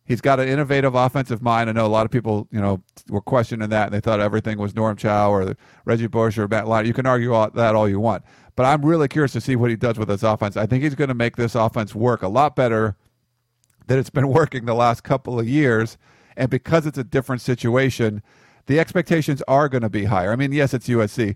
[0.08, 1.70] He's got an innovative offensive mind.
[1.70, 4.58] I know a lot of people, you know, were questioning that and they thought everything
[4.58, 6.86] was Norm Chow or Reggie Bush or Matt Leinart.
[6.86, 8.24] You can argue all, that all you want,
[8.56, 10.56] but I'm really curious to see what he does with this offense.
[10.56, 12.96] I think he's going to make this offense work a lot better
[13.88, 15.98] than it's been working the last couple of years.
[16.38, 18.24] And because it's a different situation,
[18.67, 20.32] the expectations are going to be higher.
[20.32, 21.36] I mean, yes, it's USC,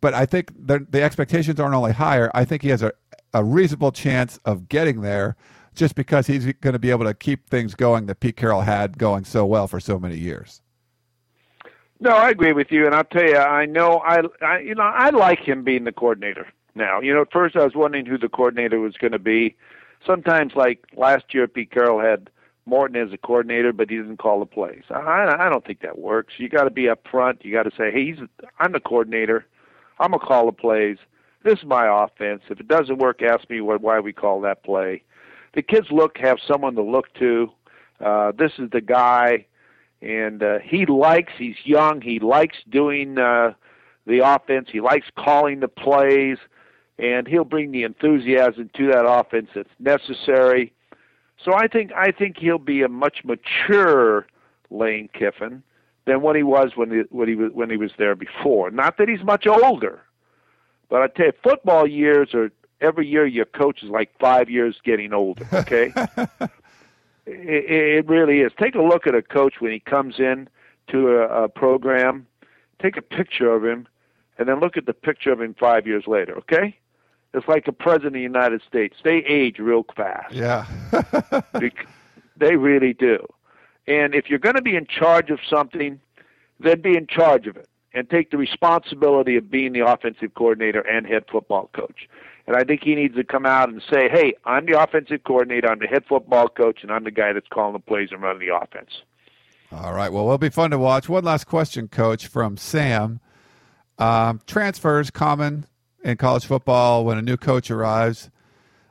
[0.00, 2.30] but I think the, the expectations aren't only higher.
[2.32, 2.92] I think he has a,
[3.32, 5.34] a reasonable chance of getting there
[5.74, 8.98] just because he's going to be able to keep things going that Pete Carroll had
[8.98, 10.62] going so well for so many years.
[12.00, 14.82] No, I agree with you, and I'll tell you, I know I, I you know,
[14.82, 17.00] I like him being the coordinator now.
[17.00, 19.56] You know, at first I was wondering who the coordinator was going to be.
[20.04, 22.28] Sometimes, like last year, Pete Carroll had
[22.66, 24.82] Morton as a coordinator, but he didn't call the plays.
[24.90, 26.34] I, I don't think that works.
[26.38, 27.44] You got to be up front.
[27.44, 28.18] You got to say, "Hey, he's
[28.58, 29.46] I'm the coordinator.
[29.98, 30.98] I'm gonna call the plays.
[31.42, 32.42] This is my offense.
[32.48, 35.04] If it doesn't work, ask me what, why we call that play."
[35.54, 37.50] The kids look have someone to look to.
[38.04, 39.46] Uh, this is the guy,
[40.02, 41.32] and uh, he likes.
[41.38, 42.00] He's young.
[42.00, 43.54] He likes doing uh,
[44.06, 44.68] the offense.
[44.70, 46.38] He likes calling the plays,
[46.98, 50.72] and he'll bring the enthusiasm to that offense that's necessary.
[51.44, 54.26] So I think I think he'll be a much mature
[54.70, 55.62] Lane Kiffin
[56.06, 58.70] than what he was when he, when he was when he was there before.
[58.70, 60.02] Not that he's much older,
[60.88, 64.76] but I tell you, football years are every year your coach is like five years
[64.84, 65.46] getting older.
[65.52, 65.92] Okay,
[67.26, 67.70] it,
[68.06, 68.52] it really is.
[68.58, 70.48] Take a look at a coach when he comes in
[70.88, 72.26] to a, a program.
[72.82, 73.86] Take a picture of him,
[74.38, 76.36] and then look at the picture of him five years later.
[76.38, 76.76] Okay,
[77.32, 78.96] it's like a president of the United States.
[79.02, 80.34] They age real fast.
[80.34, 80.66] Yeah,
[82.36, 83.26] they really do.
[83.86, 86.00] And if you're going to be in charge of something,
[86.58, 90.80] then be in charge of it and take the responsibility of being the offensive coordinator
[90.80, 92.08] and head football coach.
[92.46, 95.70] And I think he needs to come out and say, hey, I'm the offensive coordinator,
[95.70, 98.46] I'm the head football coach, and I'm the guy that's calling the plays and running
[98.46, 98.90] the offense.
[99.72, 100.12] All right.
[100.12, 101.08] Well, it'll be fun to watch.
[101.08, 103.20] One last question, Coach, from Sam.
[103.98, 105.66] Um, transfers common
[106.04, 108.30] in college football when a new coach arrives.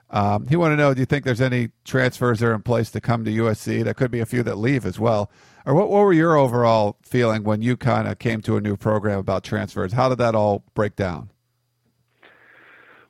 [0.10, 2.92] Um, he wanted to know: Do you think there's any transfers that are in place
[2.92, 3.84] to come to USC?
[3.84, 5.32] There could be a few that leave as well.
[5.66, 8.76] Or what, what were your overall feeling when you kind of came to a new
[8.76, 9.94] program about transfers?
[9.94, 11.30] How did that all break down?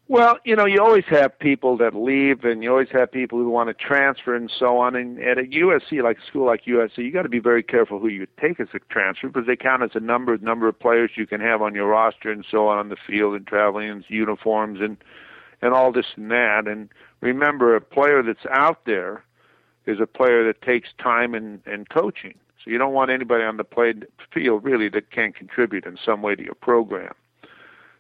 [0.10, 3.50] Well, you know, you always have people that leave, and you always have people who
[3.50, 4.98] want to transfer and so on.
[4.98, 8.00] And at a USC, like a school like USC, you got to be very careful
[8.00, 11.12] who you take as a transfer because they count as a number number of players
[11.16, 14.04] you can have on your roster and so on on the field and traveling and
[14.10, 14.98] uniforms and
[15.62, 16.68] and all this and that.
[16.68, 16.90] And
[17.22, 19.24] remember, a player that's out there
[19.86, 22.36] is a player that takes time and and coaching.
[22.62, 23.94] So you don't want anybody on the play
[24.34, 27.14] field really that can't contribute in some way to your program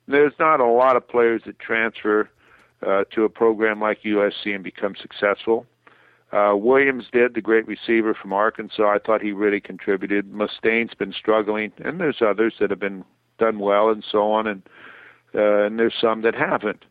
[0.07, 2.29] there's not a lot of players that transfer
[2.85, 5.65] uh, to a program like USC and become successful.
[6.31, 8.89] Uh, Williams did, the great receiver from Arkansas.
[8.89, 10.33] I thought he really contributed.
[10.33, 13.05] Mustain's been struggling, and there's others that have been
[13.37, 14.63] done well and so on, and
[15.35, 16.85] uh, and there's some that haven't.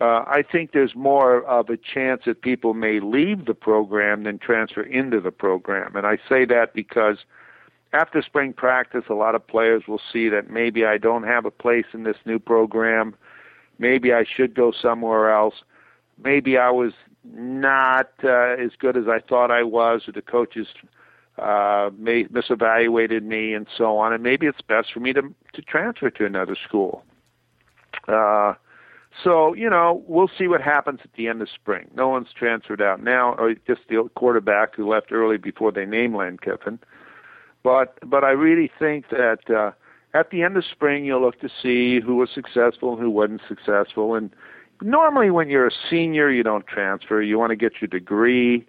[0.00, 4.38] Uh, I think there's more of a chance that people may leave the program than
[4.38, 7.18] transfer into the program, and I say that because
[7.92, 11.50] after spring practice, a lot of players will see that maybe I don't have a
[11.50, 13.14] place in this new program.
[13.78, 15.56] Maybe I should go somewhere else.
[16.22, 16.92] Maybe I was
[17.24, 20.68] not uh, as good as I thought I was, or the coaches
[21.38, 24.12] uh, may misevaluated me, and so on.
[24.12, 27.04] And maybe it's best for me to to transfer to another school.
[28.08, 28.54] Uh,
[29.22, 31.90] so you know, we'll see what happens at the end of spring.
[31.94, 36.14] No one's transferred out now, or just the quarterback who left early before they named
[36.14, 36.78] Lane Kiffin.
[37.62, 39.72] But but I really think that uh,
[40.14, 43.42] at the end of spring you'll look to see who was successful and who wasn't
[43.48, 44.14] successful.
[44.14, 44.30] And
[44.80, 47.22] normally when you're a senior you don't transfer.
[47.22, 48.66] You want to get your degree.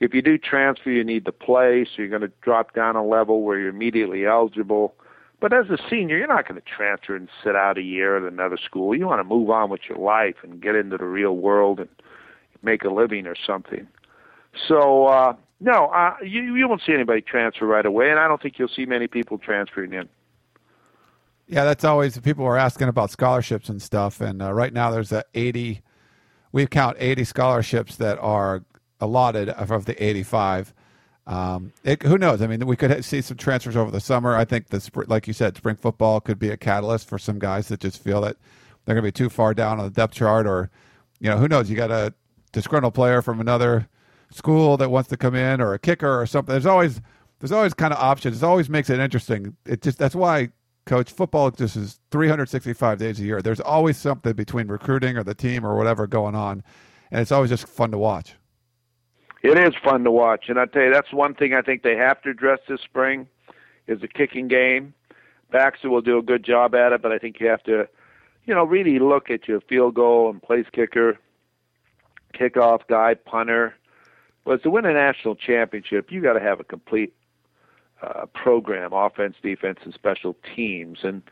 [0.00, 3.06] If you do transfer, you need to play, so you're going to drop down a
[3.06, 4.96] level where you're immediately eligible.
[5.40, 8.32] But as a senior, you're not going to transfer and sit out a year at
[8.32, 8.96] another school.
[8.96, 11.88] You want to move on with your life and get into the real world and
[12.62, 13.86] make a living or something.
[14.68, 18.42] So uh, no, uh, you you won't see anybody transfer right away, and I don't
[18.42, 20.08] think you'll see many people transferring in.
[21.46, 25.12] Yeah, that's always people are asking about scholarships and stuff, and uh, right now there's
[25.12, 25.82] a 80.
[26.50, 28.64] We count 80 scholarships that are
[29.00, 30.74] allotted of the 85.
[31.26, 32.42] Um, it, who knows?
[32.42, 34.36] I mean, we could see some transfers over the summer.
[34.36, 37.68] I think the like you said, spring football could be a catalyst for some guys
[37.68, 38.36] that just feel that
[38.84, 40.70] they're going to be too far down on the depth chart, or
[41.20, 41.70] you know, who knows?
[41.70, 42.12] You got a
[42.50, 43.88] disgruntled player from another
[44.34, 46.52] school that wants to come in or a kicker or something.
[46.52, 47.00] There's always
[47.40, 48.42] there's always kind of options.
[48.42, 49.56] It always makes it interesting.
[49.66, 50.50] It just that's why
[50.86, 53.42] coach football just is 365 days a year.
[53.42, 56.62] There's always something between recruiting or the team or whatever going on,
[57.10, 58.34] and it's always just fun to watch.
[59.42, 61.96] It is fun to watch, and I tell you, that's one thing I think they
[61.96, 63.26] have to address this spring
[63.88, 64.94] is the kicking game.
[65.50, 67.88] Baxter will do a good job at it, but I think you have to,
[68.44, 71.18] you know, really look at your field goal and place kicker,
[72.34, 73.74] kickoff guy, punter.
[74.44, 77.14] But to win a national championship, you got to have a complete
[78.02, 81.00] uh, program, offense, defense, and special teams.
[81.02, 81.22] And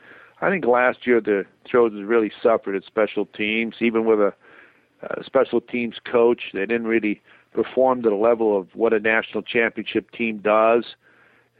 [0.40, 4.32] I think last year the Trojans really suffered at special teams, even with a,
[5.02, 6.42] a special teams coach.
[6.52, 7.20] They didn't really
[7.52, 10.84] perform to the level of what a national championship team does.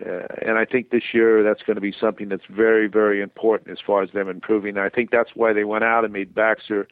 [0.05, 3.71] Uh, and I think this year that's going to be something that's very, very important
[3.71, 4.79] as far as them improving.
[4.79, 6.87] I think that's why they went out and made Baxter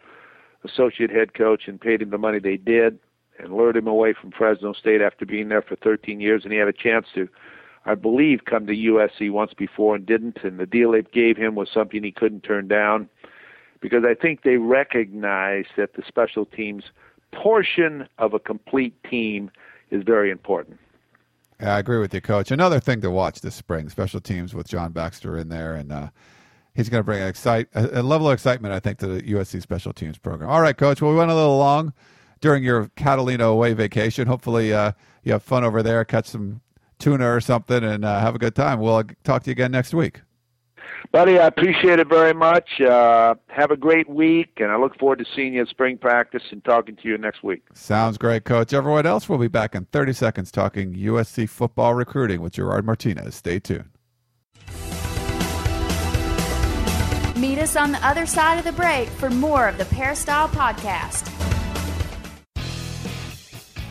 [0.65, 2.99] associate head coach and paid him the money they did
[3.39, 6.45] and lured him away from Fresno State after being there for 13 years.
[6.45, 7.29] And he had a chance to,
[7.85, 10.39] I believe, come to USC once before and didn't.
[10.43, 13.09] And the deal they gave him was something he couldn't turn down
[13.81, 16.85] because I think they recognize that the special teams
[17.33, 19.51] portion of a complete team
[19.91, 20.79] is very important.
[21.61, 22.51] Yeah, I agree with you, Coach.
[22.51, 26.09] Another thing to watch this spring: special teams with John Baxter in there, and uh,
[26.75, 29.93] he's going to bring excite a, level of excitement, I think, to the USC special
[29.93, 30.51] teams program.
[30.51, 31.03] All right, Coach.
[31.03, 31.93] Well, we went a little long
[32.41, 34.27] during your Catalina away vacation.
[34.27, 36.61] Hopefully, uh, you have fun over there, catch some
[36.99, 38.81] tuna or something, and uh, have a good time.
[38.81, 40.23] We'll talk to you again next week.
[41.13, 42.81] Buddy, I appreciate it very much.
[42.81, 46.43] Uh, have a great week, and I look forward to seeing you at spring practice
[46.51, 47.63] and talking to you next week.
[47.73, 48.73] Sounds great, Coach.
[48.73, 53.35] Everyone else, we'll be back in 30 seconds talking USC football recruiting with Gerard Martinez.
[53.35, 53.91] Stay tuned.
[57.37, 61.38] Meet us on the other side of the break for more of the Peristyle Podcast.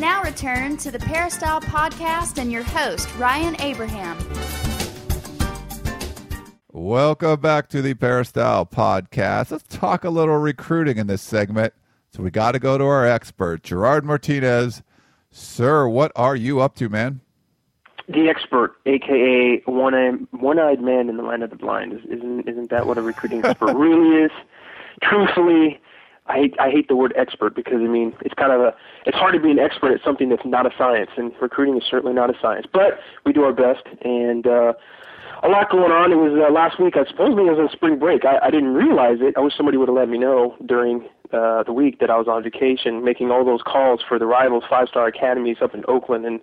[0.00, 4.16] Now return to the Peristyle Podcast and your host, Ryan Abraham.
[6.72, 9.50] Welcome back to the Peristyle Podcast.
[9.50, 11.74] Let's talk a little recruiting in this segment.
[12.12, 14.82] So we got to go to our expert, Gerard Martinez.
[15.30, 17.20] Sir, what are you up to, man?
[18.08, 22.86] The expert, aka one one-eyed man in the land of the blind, isn't isn't that
[22.86, 24.32] what a recruiting expert really is?
[25.02, 25.80] Truthfully,
[26.30, 29.16] I hate I hate the word expert because I mean it's kind of a it's
[29.16, 32.14] hard to be an expert at something that's not a science, and recruiting is certainly
[32.14, 32.66] not a science.
[32.72, 34.72] But we do our best, and uh,
[35.42, 36.12] a lot going on.
[36.12, 36.94] It was uh, last week.
[36.96, 38.24] I supposedly it was on spring break.
[38.24, 39.34] I, I didn't realize it.
[39.36, 42.28] I wish somebody would have let me know during uh, the week that I was
[42.28, 46.26] on vacation, making all those calls for the rivals five star academies up in Oakland
[46.26, 46.40] and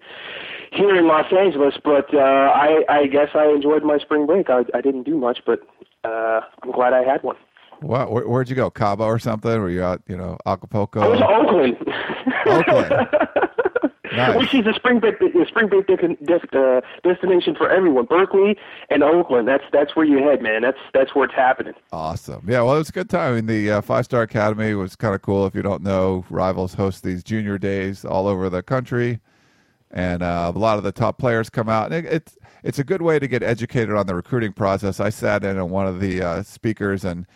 [0.72, 1.76] here in Los Angeles.
[1.82, 4.50] But uh, I I guess I enjoyed my spring break.
[4.50, 5.62] I I didn't do much, but
[6.04, 7.38] uh, I'm glad I had one.
[7.82, 8.12] What?
[8.12, 8.70] Where, would you go?
[8.70, 9.52] Cabo or something?
[9.52, 10.02] Were you out?
[10.08, 11.02] You know, Acapulco?
[11.02, 11.78] I was Oakland.
[12.48, 13.08] Oakland.
[14.18, 14.38] Nice.
[14.38, 18.06] Which is a spring break, a spring break uh, destination for everyone.
[18.06, 18.58] Berkeley
[18.90, 19.48] and Oakland.
[19.48, 20.62] That's that's where you head, man.
[20.62, 21.74] That's that's where it's happening.
[21.92, 22.44] Awesome.
[22.50, 22.62] Yeah.
[22.62, 23.34] Well, it was a good time.
[23.34, 25.46] I mean, the uh, Five Star Academy was kind of cool.
[25.46, 29.20] If you don't know, Rivals host these junior days all over the country,
[29.92, 31.92] and uh, a lot of the top players come out.
[31.92, 35.00] And it, it's it's a good way to get educated on the recruiting process.
[35.00, 37.28] I sat in on one of the uh, speakers and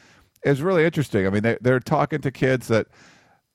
[0.44, 1.28] is really interesting.
[1.28, 2.88] I mean, they, they're talking to kids that,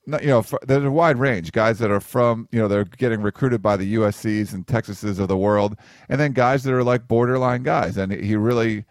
[0.05, 1.51] you know, there's a wide range.
[1.51, 5.27] Guys that are from, you know, they're getting recruited by the USC's and Texases of
[5.27, 5.75] the world,
[6.07, 7.97] and then guys that are like borderline guys.
[7.97, 8.85] And he really,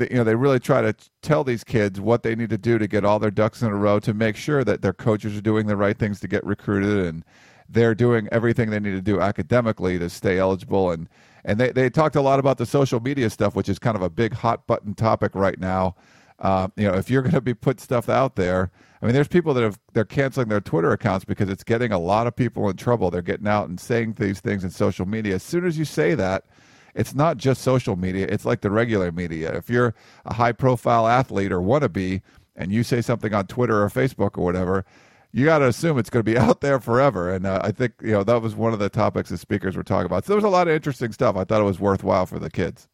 [0.00, 2.88] you know, they really try to tell these kids what they need to do to
[2.88, 5.66] get all their ducks in a row to make sure that their coaches are doing
[5.66, 7.24] the right things to get recruited and
[7.68, 11.08] they're doing everything they need to do academically to stay eligible and
[11.44, 14.02] and they, they talked a lot about the social media stuff which is kind of
[14.02, 15.94] a big hot button topic right now
[16.40, 18.70] uh, you know, if you're going to be put stuff out there,
[19.00, 21.98] I mean, there's people that have they're canceling their Twitter accounts because it's getting a
[21.98, 23.10] lot of people in trouble.
[23.10, 25.36] They're getting out and saying these things in social media.
[25.36, 26.44] As soon as you say that,
[26.94, 29.54] it's not just social media; it's like the regular media.
[29.56, 32.22] If you're a high-profile athlete or wannabe,
[32.56, 34.84] and you say something on Twitter or Facebook or whatever,
[35.32, 37.32] you got to assume it's going to be out there forever.
[37.32, 39.84] And uh, I think you know that was one of the topics the speakers were
[39.84, 40.24] talking about.
[40.24, 41.36] So there was a lot of interesting stuff.
[41.36, 42.88] I thought it was worthwhile for the kids.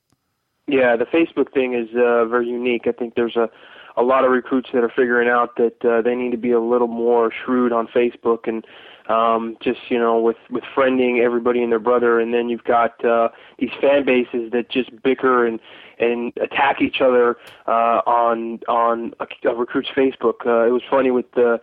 [0.67, 2.83] Yeah, the Facebook thing is uh, very unique.
[2.87, 3.51] I think there's a
[3.97, 6.61] a lot of recruits that are figuring out that uh, they need to be a
[6.61, 8.67] little more shrewd on Facebook and
[9.09, 13.05] um, just you know with with friending everybody and their brother, and then you've got
[13.05, 15.61] uh, these fan bases that just bicker and
[15.99, 17.37] and attack each other
[17.67, 20.47] uh, on on a, a recruit's Facebook.
[20.47, 21.61] Uh, it was funny with the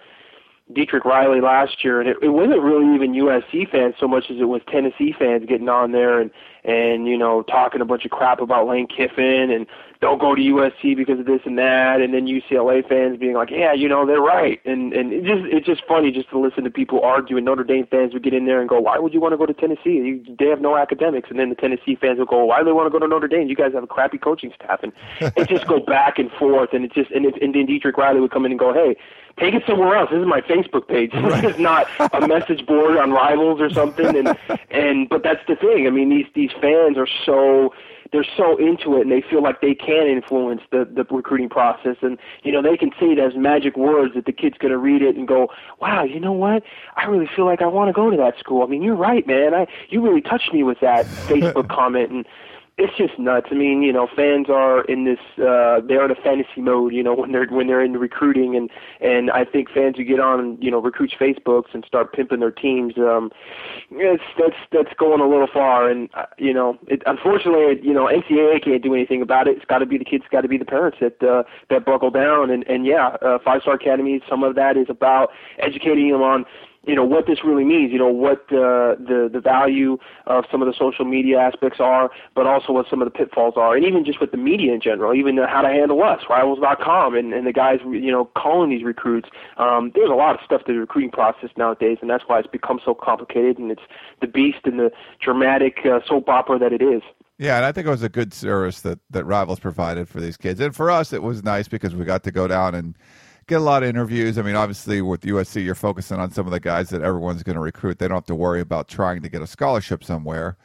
[0.74, 4.38] Dietrich Riley last year, and it, it wasn't really even USC fans so much as
[4.39, 6.32] it was Tennessee fans getting on there and
[6.63, 9.65] and you know talking a bunch of crap about Lane Kiffin and
[10.01, 13.51] don't go to USC because of this and that, and then UCLA fans being like,
[13.51, 16.63] yeah, you know, they're right, and and it just it's just funny just to listen
[16.63, 19.13] to people argue, and Notre Dame fans would get in there and go, why would
[19.13, 20.01] you want to go to Tennessee?
[20.01, 22.72] You, they have no academics, and then the Tennessee fans will go, why do they
[22.72, 23.47] want to go to Notre Dame?
[23.47, 26.84] You guys have a crappy coaching staff, and it just go back and forth, and
[26.84, 28.97] it just and, it, and then Dietrich Riley would come in and go, hey,
[29.38, 30.09] take it somewhere else.
[30.11, 31.11] This is my Facebook page.
[31.41, 34.17] This is not a message board on Rivals or something.
[34.17, 34.38] And
[34.69, 35.88] and but that's the thing.
[35.88, 37.73] I mean, these these fans are so
[38.11, 41.95] they're so into it and they feel like they can influence the the recruiting process
[42.01, 44.77] and you know they can say it as magic words that the kid's going to
[44.77, 45.47] read it and go
[45.79, 46.63] wow you know what
[46.97, 49.25] i really feel like i want to go to that school i mean you're right
[49.27, 52.25] man i you really touched me with that facebook comment and
[52.78, 53.47] it's just nuts.
[53.51, 57.03] I mean, you know, fans are in this uh they're in a fantasy mode, you
[57.03, 58.69] know, when they're when they're in recruiting and
[58.99, 62.51] and I think fans who get on, you know, recruits Facebooks and start pimping their
[62.51, 63.32] teams, um
[63.91, 68.05] it's that's that's going a little far and uh, you know, it unfortunately, you know,
[68.05, 69.57] NCAA can't do anything about it.
[69.57, 72.09] It's got to be the kids, got to be the parents that uh that buckle
[72.09, 76.22] down and and yeah, uh, Five Star academies, some of that is about educating them
[76.22, 76.45] on
[76.86, 80.61] you know what this really means, you know what uh, the the value of some
[80.61, 83.86] of the social media aspects are, but also what some of the pitfalls are, and
[83.86, 87.45] even just with the media in general, even how to handle us, Rivals.com, and and
[87.45, 89.29] the guys you know calling these recruits.
[89.57, 92.47] Um, there's a lot of stuff to the recruiting process nowadays, and that's why it's
[92.47, 93.84] become so complicated, and it's
[94.19, 97.03] the beast and the dramatic uh, soap opera that it is.
[97.38, 100.38] Yeah, and I think it was a good service that that Rivals provided for these
[100.38, 102.95] kids, and for us, it was nice because we got to go down and
[103.52, 104.38] get a lot of interviews.
[104.38, 107.56] I mean, obviously with USC, you're focusing on some of the guys that everyone's going
[107.56, 107.99] to recruit.
[107.99, 110.56] They don't have to worry about trying to get a scholarship somewhere.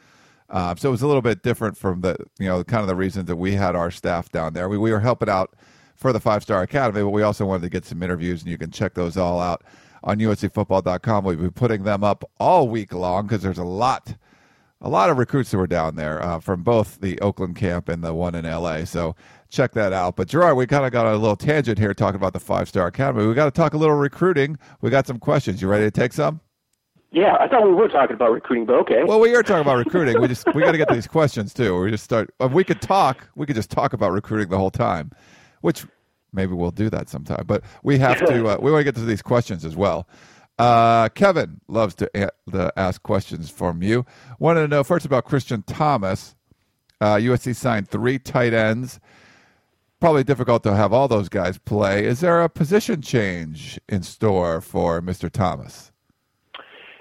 [0.49, 2.95] Uh, so it was a little bit different from the you know kind of the
[2.95, 4.69] reason that we had our staff down there.
[4.69, 5.53] We, we were helping out
[5.97, 8.57] for the Five Star Academy, but we also wanted to get some interviews, and you
[8.57, 9.65] can check those all out
[10.05, 11.25] on USCFootball.com.
[11.25, 14.15] We'll be putting them up all week long because there's a lot
[14.81, 18.03] a lot of recruits that were down there uh, from both the Oakland camp and
[18.03, 18.85] the one in LA.
[18.85, 19.15] So
[19.49, 20.15] check that out.
[20.15, 22.87] But Gerard, we kind of got a little tangent here talking about the Five Star
[22.87, 23.25] Academy.
[23.25, 24.57] We got to talk a little recruiting.
[24.81, 25.61] We got some questions.
[25.61, 26.41] You ready to take some?
[27.11, 29.03] Yeah, I thought we were talking about recruiting, but okay.
[29.03, 30.21] Well, we are talking about recruiting.
[30.21, 31.79] We just we got to get these questions too.
[31.79, 32.33] We just start.
[32.39, 35.11] If we could talk, we could just talk about recruiting the whole time,
[35.61, 35.85] which
[36.33, 37.45] maybe we'll do that sometime.
[37.47, 38.37] But we have to.
[38.47, 40.07] Uh, we want to get to these questions as well.
[40.57, 44.05] Uh, Kevin loves to, a- ask questions from you.
[44.39, 46.35] Wanted to know first about Christian Thomas.
[46.99, 48.99] Uh, USC signed three tight ends.
[49.99, 52.05] Probably difficult to have all those guys play.
[52.05, 55.29] Is there a position change in store for Mr.
[55.29, 55.91] Thomas?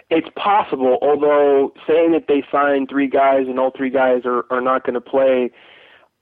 [0.08, 4.60] It's possible, although saying that they signed three guys and all three guys are, are
[4.60, 5.50] not going to play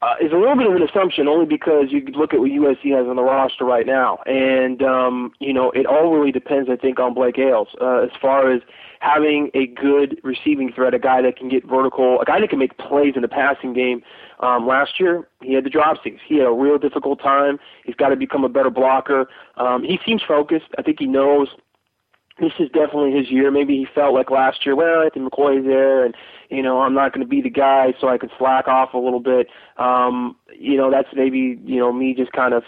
[0.05, 2.95] uh, is a little bit of an assumption only because you look at what USC
[2.97, 4.19] has on the roster right now.
[4.27, 8.11] And, um, you know, it all really depends, I think, on Blake Ayles uh, as
[8.21, 8.61] far as
[9.01, 12.59] having a good receiving threat, a guy that can get vertical, a guy that can
[12.59, 14.03] make plays in the passing game.
[14.41, 16.19] Um, last year, he had the drop dropsies.
[16.27, 17.59] He had a real difficult time.
[17.85, 19.29] He's got to become a better blocker.
[19.57, 20.67] Um, he seems focused.
[20.77, 21.49] I think he knows
[22.41, 23.51] this is definitely his year.
[23.51, 26.15] Maybe he felt like last year, well, Anthony McCoy's there, and
[26.51, 28.99] you know I'm not going to be the guy, so I could slack off a
[28.99, 29.49] little bit.
[29.77, 32.65] Um, you know, that's maybe you know me just kind of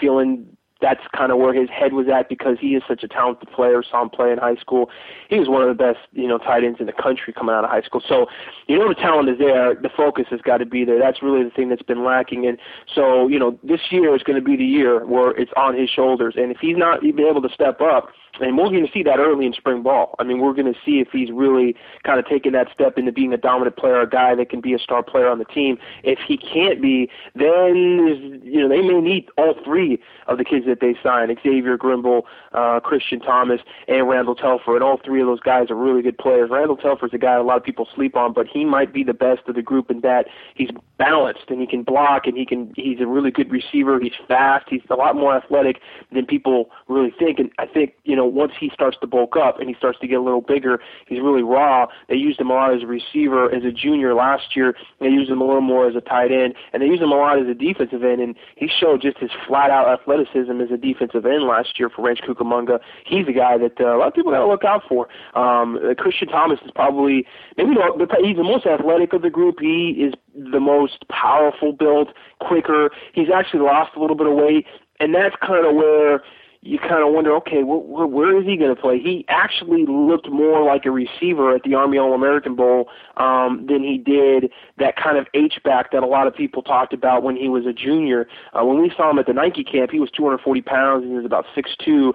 [0.00, 0.46] feeling
[0.82, 3.82] that's kind of where his head was at because he is such a talented player.
[3.88, 4.90] Saw him play in high school.
[5.30, 7.62] He was one of the best, you know, tight ends in the country coming out
[7.64, 8.02] of high school.
[8.06, 8.26] So,
[8.66, 9.76] you know, the talent is there.
[9.76, 10.98] The focus has got to be there.
[10.98, 12.46] That's really the thing that's been lacking.
[12.46, 12.58] And
[12.92, 15.88] so, you know, this year is going to be the year where it's on his
[15.88, 16.34] shoulders.
[16.36, 18.08] And if he's not even able to step up,
[18.40, 20.14] and we're going to see that early in spring ball.
[20.18, 23.12] I mean, we're going to see if he's really kind of taking that step into
[23.12, 25.78] being a dominant player, a guy that can be a star player on the team.
[26.02, 30.66] If he can't be, then you know they may need all three of the kids
[30.66, 32.22] that they sign: Xavier Grimble,
[32.52, 34.74] uh, Christian Thomas, and Randall Telfer.
[34.74, 36.50] And all three of those guys are really good players.
[36.50, 39.04] Randall Telfer is a guy a lot of people sleep on, but he might be
[39.04, 42.46] the best of the group in that he's balanced and he can block and he
[42.46, 44.00] can he's a really good receiver.
[44.00, 44.66] He's fast.
[44.68, 45.80] He's a lot more athletic
[46.12, 47.38] than people really think.
[47.38, 50.06] And I think you know once he starts to bulk up and he starts to
[50.06, 51.86] get a little bigger, he's really raw.
[52.08, 54.74] They used him a lot as a receiver as a junior last year.
[55.00, 57.16] They used him a little more as a tight end, and they used him a
[57.16, 58.20] lot as a defensive end.
[58.20, 62.02] And he showed just his flat out athleticism as a defensive end last year for
[62.02, 62.80] Rancho Cucamonga.
[63.06, 65.08] He's a guy that uh, a lot of people got to look out for.
[65.34, 69.60] Um, Christian Thomas is probably maybe the, he's the most athletic of the group.
[69.60, 72.08] He is the most powerful build,
[72.40, 72.90] quicker.
[73.12, 74.66] He's actually lost a little bit of weight,
[75.00, 76.22] and that's kind of where
[76.64, 78.98] you kind of wonder, okay, wh- wh- where is he going to play?
[78.98, 83.82] He actually looked more like a receiver at the Army All American Bowl um, than
[83.82, 87.34] he did that kind of H back that a lot of people talked about when
[87.34, 88.28] he was a junior.
[88.52, 91.16] Uh, when we saw him at the Nike camp, he was 240 pounds and he
[91.16, 92.12] was about 6'2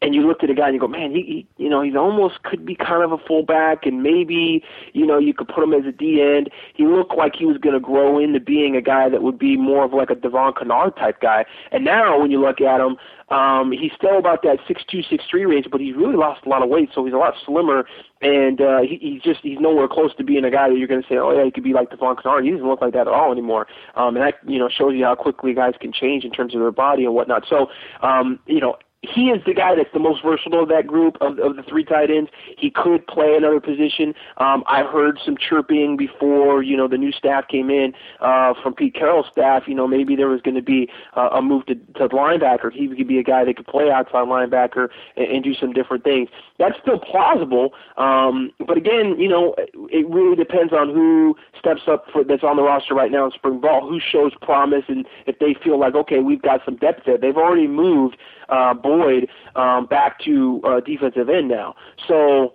[0.00, 1.96] and you looked at a guy and you go, man, he, he you know, he's
[1.96, 5.72] almost could be kind of a fullback, and maybe, you know, you could put him
[5.72, 6.50] as a D end.
[6.74, 9.56] He looked like he was going to grow into being a guy that would be
[9.56, 11.44] more of like a Devon Kennard type guy.
[11.72, 12.96] And now when you look at him,
[13.30, 16.48] um, he's still about that six two, six three range, but he's really lost a
[16.48, 17.84] lot of weight, so he's a lot slimmer,
[18.22, 21.02] and uh, he, he's just he's nowhere close to being a guy that you're going
[21.02, 22.44] to say, oh yeah, he could be like Devon Kennard.
[22.44, 25.04] He doesn't look like that at all anymore, um, and that you know shows you
[25.04, 27.44] how quickly guys can change in terms of their body and whatnot.
[27.50, 27.68] So,
[28.00, 31.38] um, you know, he is the guy that's the most versatile of that group of,
[31.38, 32.30] of the three tight ends.
[32.56, 34.12] He could play another position.
[34.38, 38.74] Um, I've heard some chirping before, you know, the new staff came in uh, from
[38.74, 39.64] Pete Carroll's staff.
[39.68, 42.72] You know, maybe there was going to be uh, a move to, to linebacker.
[42.72, 46.02] He could be a guy that could play outside linebacker and, and do some different
[46.02, 46.28] things.
[46.58, 47.74] That's still plausible.
[47.98, 52.56] Um, but again, you know, it really depends on who steps up for that's on
[52.56, 55.94] the roster right now in spring ball, who shows promise, and if they feel like
[55.94, 57.16] okay, we've got some depth there.
[57.16, 58.16] They've already moved
[58.48, 61.74] uh, Boyd um, back to uh, defensive end now.
[62.06, 62.54] So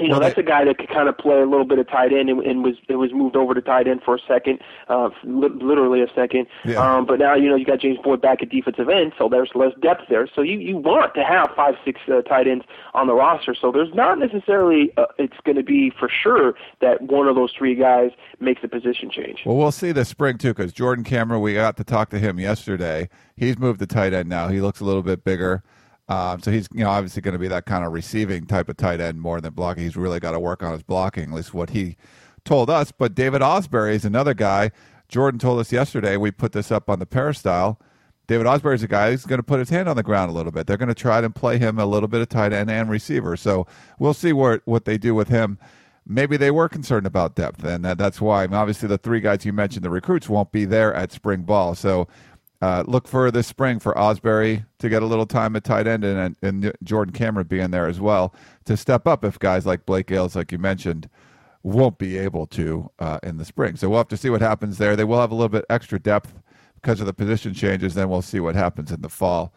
[0.00, 1.88] you know, well, that's a guy that could kind of play a little bit of
[1.88, 4.60] tight end and, and was it was moved over to tight end for a second,
[4.88, 6.46] uh, li- literally a second.
[6.64, 6.78] Yeah.
[6.78, 9.50] Um, but now you know you got James Boyd back at defensive end, so there's
[9.54, 10.28] less depth there.
[10.34, 13.54] So you you want to have five six uh, tight ends on the roster.
[13.54, 17.52] So there's not necessarily uh, it's going to be for sure that one of those
[17.56, 19.42] three guys makes a position change.
[19.44, 22.38] Well, we'll see this spring too, because Jordan Cameron, we got to talk to him
[22.38, 23.08] yesterday.
[23.36, 24.48] He's moved to tight end now.
[24.48, 25.62] He looks a little bit bigger.
[26.10, 28.76] Um, so he's you know obviously going to be that kind of receiving type of
[28.76, 29.84] tight end more than blocking.
[29.84, 31.96] He's really got to work on his blocking, at least what he
[32.44, 32.90] told us.
[32.92, 34.72] But David Ausberry is another guy.
[35.08, 36.16] Jordan told us yesterday.
[36.16, 37.80] We put this up on the Peristyle.
[38.26, 40.34] David Ausberry is a guy who's going to put his hand on the ground a
[40.34, 40.66] little bit.
[40.66, 43.36] They're going to try to play him a little bit of tight end and receiver.
[43.36, 43.66] So
[44.00, 45.58] we'll see what what they do with him.
[46.06, 48.42] Maybe they were concerned about depth, and that's why.
[48.42, 51.42] I mean, obviously, the three guys you mentioned, the recruits, won't be there at spring
[51.42, 51.76] ball.
[51.76, 52.08] So
[52.60, 56.04] uh, look for this spring for Ausberry to get a little time at tight end
[56.04, 58.34] and, and Jordan Cameron being there as well
[58.66, 61.08] to step up if guys like Blake Ayles, like you mentioned,
[61.62, 63.76] won't be able to uh, in the spring.
[63.76, 64.94] So we'll have to see what happens there.
[64.94, 66.34] They will have a little bit extra depth
[66.74, 67.94] because of the position changes.
[67.94, 69.54] Then we'll see what happens in the fall.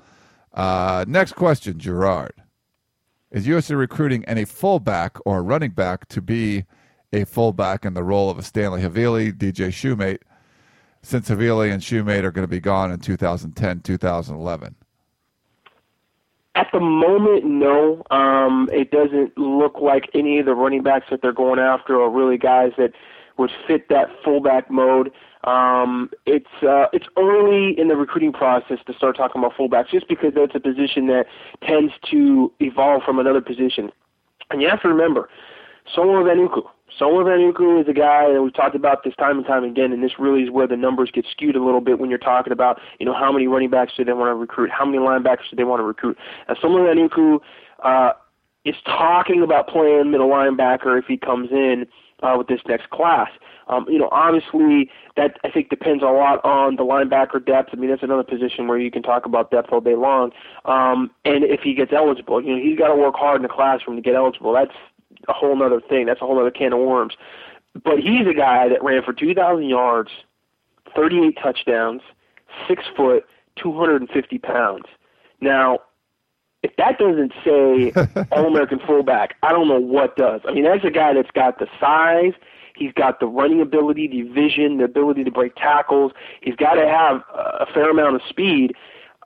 [0.53, 2.33] Uh, next question, Gerard.
[3.31, 6.65] Is USC recruiting any fullback or running back to be
[7.11, 10.19] a fullback in the role of a Stanley Havili, DJ Shoemate?
[11.03, 14.75] Since Havili and Shoemate are going to be gone in 2010, 2011?
[16.55, 18.03] At the moment, no.
[18.11, 22.09] Um, it doesn't look like any of the running backs that they're going after are
[22.09, 22.93] really guys that
[23.37, 25.11] would fit that fullback mode.
[25.43, 30.07] Um, it's uh, it's early in the recruiting process to start talking about fullbacks, just
[30.07, 31.25] because that's a position that
[31.63, 33.91] tends to evolve from another position.
[34.51, 35.29] And you have to remember,
[35.93, 36.63] Soma Vainuku,
[36.97, 40.03] Soma Vainuku is a guy that we've talked about this time and time again, and
[40.03, 42.79] this really is where the numbers get skewed a little bit when you're talking about,
[42.99, 45.55] you know, how many running backs do they want to recruit, how many linebackers do
[45.55, 46.17] they want to recruit.
[46.47, 47.39] Now, Soma Vainuku
[47.83, 48.11] uh,
[48.65, 51.85] is talking about playing middle linebacker if he comes in
[52.21, 53.29] uh, with this next class.
[53.67, 57.69] Um, you know, obviously that I think depends a lot on the linebacker depth.
[57.71, 60.31] I mean, that's another position where you can talk about depth all day long.
[60.65, 63.49] Um, and if he gets eligible, you know, he's got to work hard in the
[63.49, 64.53] classroom to get eligible.
[64.53, 64.75] That's
[65.27, 66.05] a whole other thing.
[66.05, 67.13] That's a whole other can of worms.
[67.83, 70.11] But he's a guy that ran for 2,000 yards,
[70.95, 72.01] 38 touchdowns,
[72.67, 74.85] six foot, 250 pounds.
[75.41, 75.79] Now,
[76.61, 77.91] if that doesn't say
[78.31, 80.41] All American fullback, I don't know what does.
[80.47, 82.33] I mean, that's a guy that's got the size,
[82.75, 86.11] he's got the running ability, the vision, the ability to break tackles.
[86.41, 88.73] He's got to have a fair amount of speed.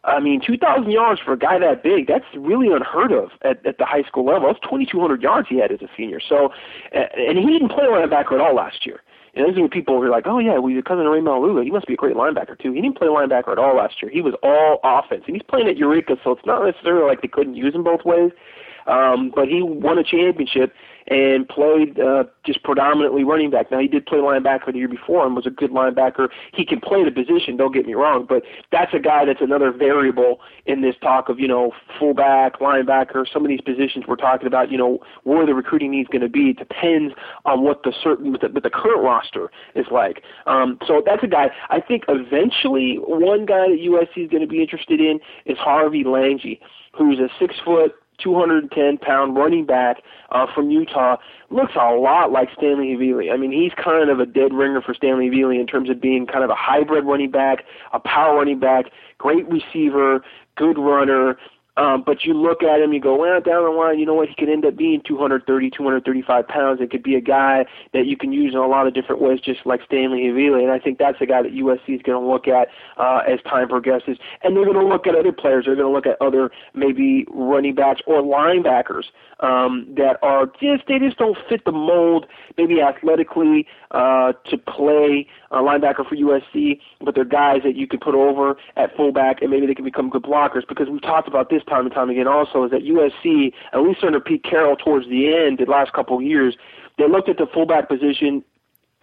[0.08, 3.78] I mean, 2,000 yards for a guy that big, that's really unheard of at, at
[3.78, 4.48] the high school level.
[4.48, 6.22] That's 2,200 yards he had as a senior.
[6.22, 6.50] So,
[6.94, 9.02] and he didn't play linebacker at all last year.
[9.36, 11.70] And there's are people who are like, oh, yeah, well, your cousin Rey Maualuga, he
[11.70, 12.72] must be a great linebacker, too.
[12.72, 14.10] He didn't play linebacker at all last year.
[14.10, 15.26] He was all offense.
[15.28, 18.04] And he's playing at Eureka, so it's not necessarily like they couldn't use him both
[18.04, 18.32] ways.
[18.88, 20.74] Um, but he won a championship
[21.08, 23.72] and played uh, just predominantly running back.
[23.72, 26.30] Now he did play linebacker the year before and was a good linebacker.
[26.54, 27.58] He can play the position.
[27.58, 31.40] Don't get me wrong, but that's a guy that's another variable in this talk of
[31.40, 33.26] you know fullback, linebacker.
[33.32, 36.30] Some of these positions we're talking about, you know, where the recruiting needs going to
[36.30, 37.14] be it depends
[37.46, 40.24] on what the certain what the, what the current roster is like.
[40.46, 41.52] Um, so that's a guy.
[41.70, 46.04] I think eventually one guy that USC is going to be interested in is Harvey
[46.04, 46.60] Langi,
[46.94, 49.98] who's a six foot 210 pound running back
[50.32, 51.18] uh, from Utah
[51.50, 53.32] looks a lot like Stanley Havili.
[53.32, 56.26] I mean, he's kind of a dead ringer for Stanley Havili in terms of being
[56.26, 57.64] kind of a hybrid running back,
[57.94, 58.86] a power running back,
[59.18, 60.24] great receiver,
[60.56, 61.38] good runner.
[61.78, 64.30] Um, but you look at him, you go, well, down the line, you know what?
[64.30, 66.82] He could end up being 230, 235 pounds.
[66.82, 69.40] It could be a guy that you can use in a lot of different ways,
[69.40, 70.64] just like Stanley Havili.
[70.64, 73.40] And I think that's a guy that USC is going to look at uh, as
[73.44, 74.18] time progresses.
[74.44, 75.66] And they're going to look at other players.
[75.66, 79.06] They're going to look at other maybe running backs or linebackers
[79.40, 82.26] um, that are just they just don't fit the mold,
[82.58, 88.00] maybe athletically uh, to play a linebacker for USC, but they're guys that you can
[88.00, 90.68] put over at fullback and maybe they can become good blockers.
[90.68, 94.04] Because we've talked about this time and time again also is that USC, at least
[94.04, 96.56] under Pete Carroll towards the end, the last couple of years,
[96.98, 98.44] they looked at the fullback position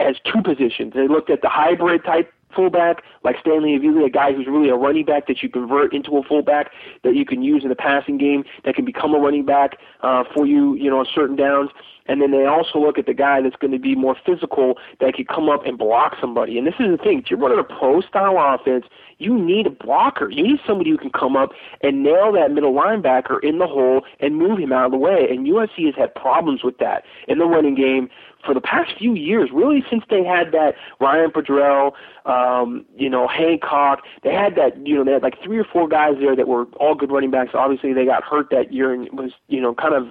[0.00, 0.94] as two positions.
[0.94, 4.76] They looked at the hybrid type fullback, like Stanley Havili, a guy who's really a
[4.76, 6.70] running back that you convert into a fullback
[7.02, 10.24] that you can use in the passing game that can become a running back uh,
[10.34, 11.70] for you, you know, on certain downs.
[12.06, 15.14] And then they also look at the guy that's going to be more physical that
[15.14, 16.58] can come up and block somebody.
[16.58, 18.84] And this is the thing: if you're running a pro style offense,
[19.18, 20.30] you need a blocker.
[20.30, 21.50] You need somebody who can come up
[21.82, 25.26] and nail that middle linebacker in the hole and move him out of the way.
[25.30, 28.10] And USC has had problems with that in the running game
[28.44, 31.94] for the past few years, really since they had that Ryan Powdrell,
[32.26, 35.88] um, you know, Hancock, they had that, you know, they had like three or four
[35.88, 37.50] guys there that were all good running backs.
[37.54, 40.08] Obviously, they got hurt that year and was, you know, kind of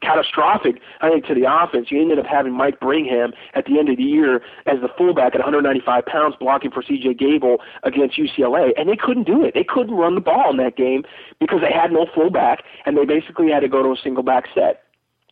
[0.00, 1.90] catastrophic, I think, to the offense.
[1.90, 5.34] You ended up having Mike Bringham at the end of the year as the fullback
[5.34, 7.14] at 195 pounds blocking for C.J.
[7.14, 9.54] Gable against UCLA, and they couldn't do it.
[9.54, 11.04] They couldn't run the ball in that game
[11.40, 14.44] because they had no fullback, and they basically had to go to a single back
[14.54, 14.82] set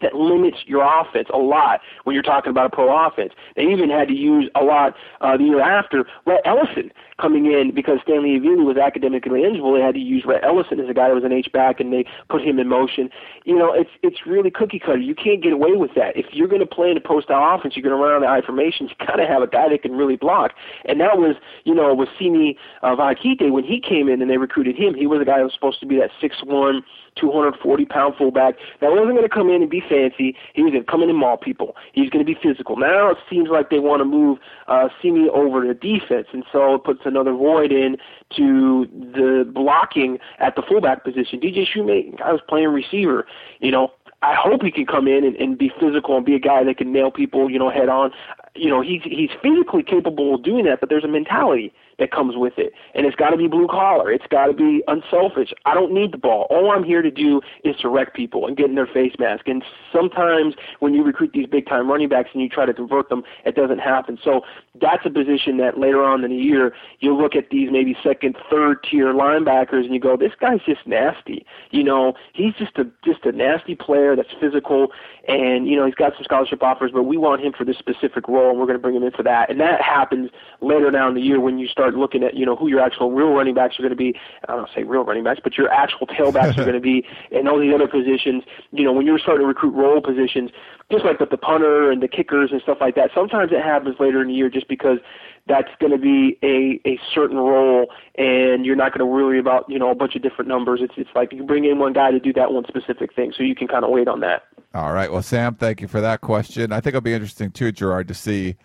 [0.04, 3.32] that limits your offense a lot when you're talking about a pro offense.
[3.56, 7.72] They even had to use a lot uh, the year after Rhett Ellison coming in
[7.74, 9.74] because Stanley Havili was academically eligible.
[9.74, 11.92] They had to use Rhett Ellison as a guy that was an H back, and
[11.92, 13.10] they put him in motion.
[13.44, 14.98] You know, it's it's really cookie cutter.
[14.98, 16.16] You can't get away with that.
[16.16, 18.22] If you're going to play in a pro style offense, you're going to run on
[18.22, 18.90] the I formations.
[18.90, 20.52] You got to have a guy that can really block.
[20.84, 24.38] And that was, you know, with Simi uh, Vehikite when he came in and they
[24.38, 24.94] recruited him.
[24.94, 26.82] He was a guy that was supposed to be that six one
[27.16, 30.36] 240 pound fullback that wasn't going to come in and be fancy.
[30.54, 31.76] He was going to come in and maul people.
[31.92, 32.76] He's going to be physical.
[32.76, 34.38] Now it seems like they want to move
[34.68, 37.96] uh, Simi over to defense, and so it puts another void in
[38.36, 41.40] to the blocking at the fullback position.
[41.40, 43.26] DJ Shoemate, I was playing receiver.
[43.60, 43.92] You know,
[44.22, 46.78] I hope he can come in and, and be physical and be a guy that
[46.78, 48.10] can nail people, you know, head on.
[48.54, 52.36] You know, he's he's physically capable of doing that, but there's a mentality that comes
[52.36, 52.72] with it.
[52.94, 54.10] And it's got to be blue collar.
[54.10, 55.52] It's got to be unselfish.
[55.64, 56.46] I don't need the ball.
[56.50, 59.48] All I'm here to do is to wreck people and get in their face mask.
[59.48, 63.08] And sometimes when you recruit these big time running backs and you try to convert
[63.08, 64.18] them, it doesn't happen.
[64.22, 64.42] So
[64.80, 68.36] that's a position that later on in the year you look at these maybe second,
[68.50, 71.46] third tier linebackers and you go, this guy's just nasty.
[71.70, 74.88] You know, he's just a just a nasty player that's physical
[75.28, 78.28] and you know he's got some scholarship offers, but we want him for this specific
[78.28, 79.50] role and we're going to bring him in for that.
[79.50, 80.30] And that happens
[80.60, 83.12] later down the year when you start start looking at you know who your actual
[83.12, 84.14] real running backs are going to be.
[84.48, 87.48] I don't say real running backs, but your actual tailbacks are going to be, and
[87.48, 88.42] all these other positions.
[88.72, 90.50] You know, when you're starting to recruit role positions,
[90.90, 93.10] just like with the punter and the kickers and stuff like that.
[93.14, 94.98] Sometimes it happens later in the year just because
[95.46, 99.68] that's going to be a a certain role, and you're not going to worry about
[99.68, 100.80] you know a bunch of different numbers.
[100.82, 103.42] It's it's like you bring in one guy to do that one specific thing, so
[103.42, 104.44] you can kind of wait on that.
[104.72, 105.12] All right.
[105.12, 106.72] Well, Sam, thank you for that question.
[106.72, 108.56] I think it'll be interesting too, Gerard, to see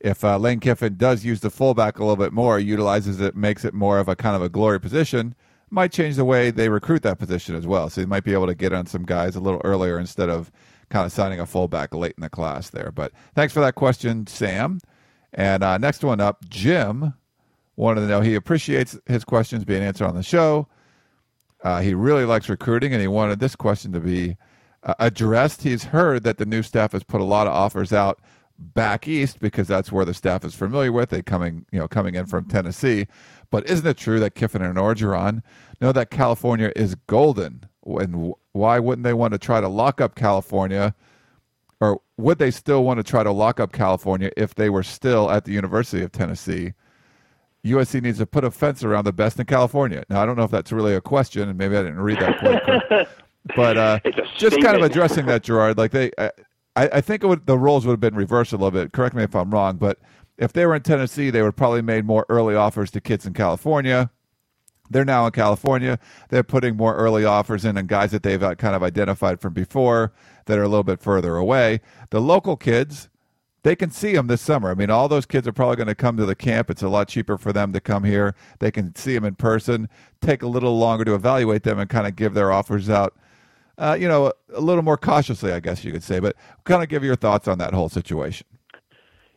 [0.00, 3.64] if uh, Lane Kiffin does use the fullback a little bit more, utilizes it, makes
[3.64, 5.34] it more of a kind of a glory position,
[5.70, 7.90] might change the way they recruit that position as well.
[7.90, 10.50] So he might be able to get on some guys a little earlier instead of
[10.88, 12.90] kind of signing a fullback late in the class there.
[12.94, 14.80] But thanks for that question, Sam.
[15.34, 17.14] And uh, next one up, Jim
[17.76, 20.68] wanted to know he appreciates his questions being answered on the show.
[21.62, 24.36] Uh, he really likes recruiting, and he wanted this question to be
[24.84, 25.62] uh, addressed.
[25.62, 28.20] He's heard that the new staff has put a lot of offers out
[28.58, 31.10] back east because that's where the staff is familiar with.
[31.10, 33.06] They coming, you know, coming in from Tennessee.
[33.50, 35.42] But isn't it true that Kiffin and Orgeron
[35.80, 37.64] know that California is golden?
[37.84, 40.94] And why wouldn't they want to try to lock up California?
[41.80, 45.30] Or would they still want to try to lock up California if they were still
[45.30, 46.74] at the University of Tennessee?
[47.64, 50.04] USC needs to put a fence around the best in California.
[50.08, 52.38] Now, I don't know if that's really a question, and maybe I didn't read that
[52.38, 53.08] point.
[53.56, 54.00] but uh,
[54.36, 55.78] just kind of addressing that, Gerard.
[55.78, 56.30] Like they, uh,
[56.78, 58.92] I, I think would, the roles would have been reversed a little bit.
[58.92, 59.98] Correct me if I'm wrong, but
[60.38, 63.32] if they were in Tennessee, they would probably made more early offers to kids in
[63.32, 64.10] California.
[64.88, 65.98] They're now in California.
[66.28, 69.54] They're putting more early offers in and guys that they've uh, kind of identified from
[69.54, 70.12] before
[70.46, 71.80] that are a little bit further away.
[72.10, 73.08] The local kids,
[73.64, 74.70] they can see them this summer.
[74.70, 76.70] I mean, all those kids are probably going to come to the camp.
[76.70, 78.36] It's a lot cheaper for them to come here.
[78.60, 79.88] They can see them in person,
[80.20, 83.16] take a little longer to evaluate them, and kind of give their offers out
[83.78, 86.18] uh, you know, a little more cautiously, I guess you could say.
[86.18, 88.46] But kind of give your thoughts on that whole situation.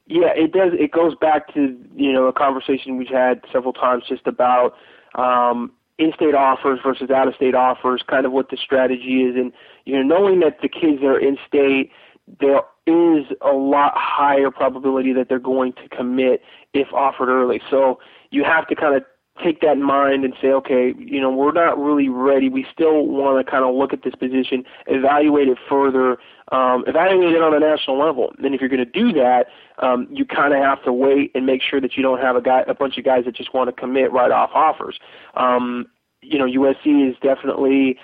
[0.08, 0.74] Yeah, it does.
[0.78, 4.76] It goes back to you know a conversation we've had several times just about
[5.16, 9.54] um, in-state offers versus out-of-state offers, kind of what the strategy is, and
[9.86, 11.92] you know, knowing that the kids that are in-state,
[12.40, 16.42] there is a lot higher probability that they're going to commit
[16.74, 17.62] if offered early.
[17.70, 18.00] So
[18.32, 19.04] you have to kind of
[19.44, 22.50] take that in mind and say, okay, you know, we're not really ready.
[22.50, 26.18] We still want to kind of look at this position, evaluate it further,
[26.52, 28.34] um, evaluate it on a national level.
[28.44, 29.48] And if you're going to do that,
[29.80, 32.42] um, you kind of have to wait and make sure that you don't have a
[32.42, 35.00] guy, a bunch of guys that just want to commit right off offers.
[35.36, 35.88] Um,
[36.22, 37.98] you know, USC is definitely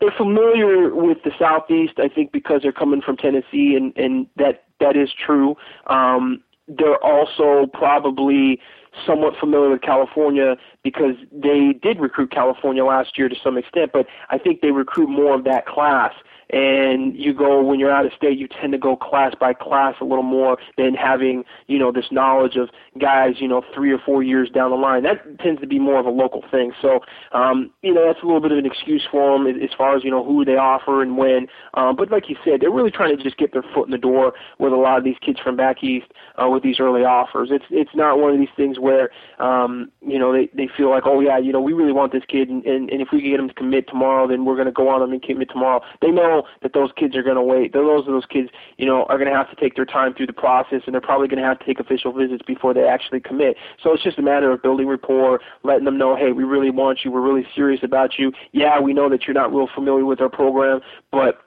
[0.00, 1.94] they're familiar with the Southeast.
[1.98, 5.56] I think because they're coming from Tennessee, and and that that is true.
[5.86, 8.60] Um, they're also probably
[9.06, 14.06] somewhat familiar with California because they did recruit California last year to some extent, but
[14.30, 16.12] I think they recruit more of that class
[16.52, 19.94] and you go when you're out of state you tend to go class by class
[20.00, 23.98] a little more than having you know this knowledge of guys you know three or
[23.98, 25.02] four years down the line.
[25.02, 26.72] That tends to be more of a local thing.
[26.80, 27.00] So
[27.32, 30.04] um you know that's a little bit of an excuse for them as far as
[30.04, 31.46] you know who they offer and when.
[31.74, 33.98] Um but like you said they're really trying to just get their foot in the
[33.98, 36.06] door with a lot of these kids from back east
[36.42, 37.50] uh, with these early offers.
[37.52, 41.04] It's it's not one of these things where um you know they they feel like
[41.06, 43.30] oh yeah you know we really want this kid and and, and if we can
[43.30, 45.80] get him to commit tomorrow then we're going to go on them and commit tomorrow.
[46.00, 47.72] They know that those kids are going to wait.
[47.72, 50.32] Those those kids, you know, are going to have to take their time through the
[50.32, 53.56] process, and they're probably going to have to take official visits before they actually commit.
[53.82, 57.00] So it's just a matter of building rapport, letting them know, hey, we really want
[57.04, 57.10] you.
[57.10, 58.32] We're really serious about you.
[58.52, 60.80] Yeah, we know that you're not real familiar with our program,
[61.10, 61.40] but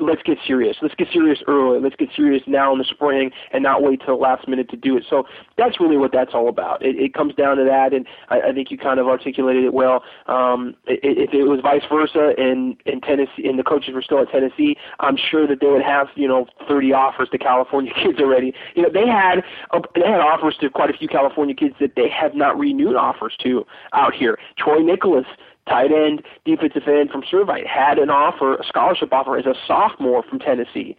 [0.00, 0.76] let's get serious.
[0.82, 1.80] Let's get serious early.
[1.80, 4.76] Let's get serious now in the spring and not wait till the last minute to
[4.76, 5.04] do it.
[5.08, 5.24] So
[5.56, 6.84] that's really what that's all about.
[6.84, 9.74] It, it comes down to that, and I, I think you kind of articulated it
[9.74, 10.02] well.
[10.26, 14.30] Um, if it was vice versa, and in Tennessee, and the coaches were still at
[14.30, 18.54] Tennessee, I'm sure that they would have you know 30 offers to California kids already.
[18.74, 19.42] You know, they had
[19.72, 22.96] uh, they had offers to quite a few California kids that they have not renewed
[22.96, 24.38] offers to out here.
[24.56, 25.26] Troy Nicholas
[25.68, 30.22] tight end, defensive end from Servite, had an offer, a scholarship offer as a sophomore
[30.22, 30.96] from Tennessee.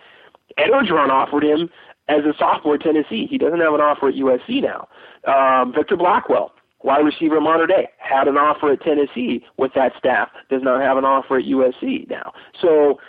[0.57, 1.69] Ed Orgeron offered him
[2.07, 3.27] as a sophomore at Tennessee.
[3.29, 4.87] He doesn't have an offer at USC now.
[5.27, 6.51] Um, Victor Blackwell,
[6.83, 10.29] wide receiver at Mater Dei, had an offer at Tennessee with that staff.
[10.49, 12.33] Does not have an offer at USC now.
[12.61, 12.99] So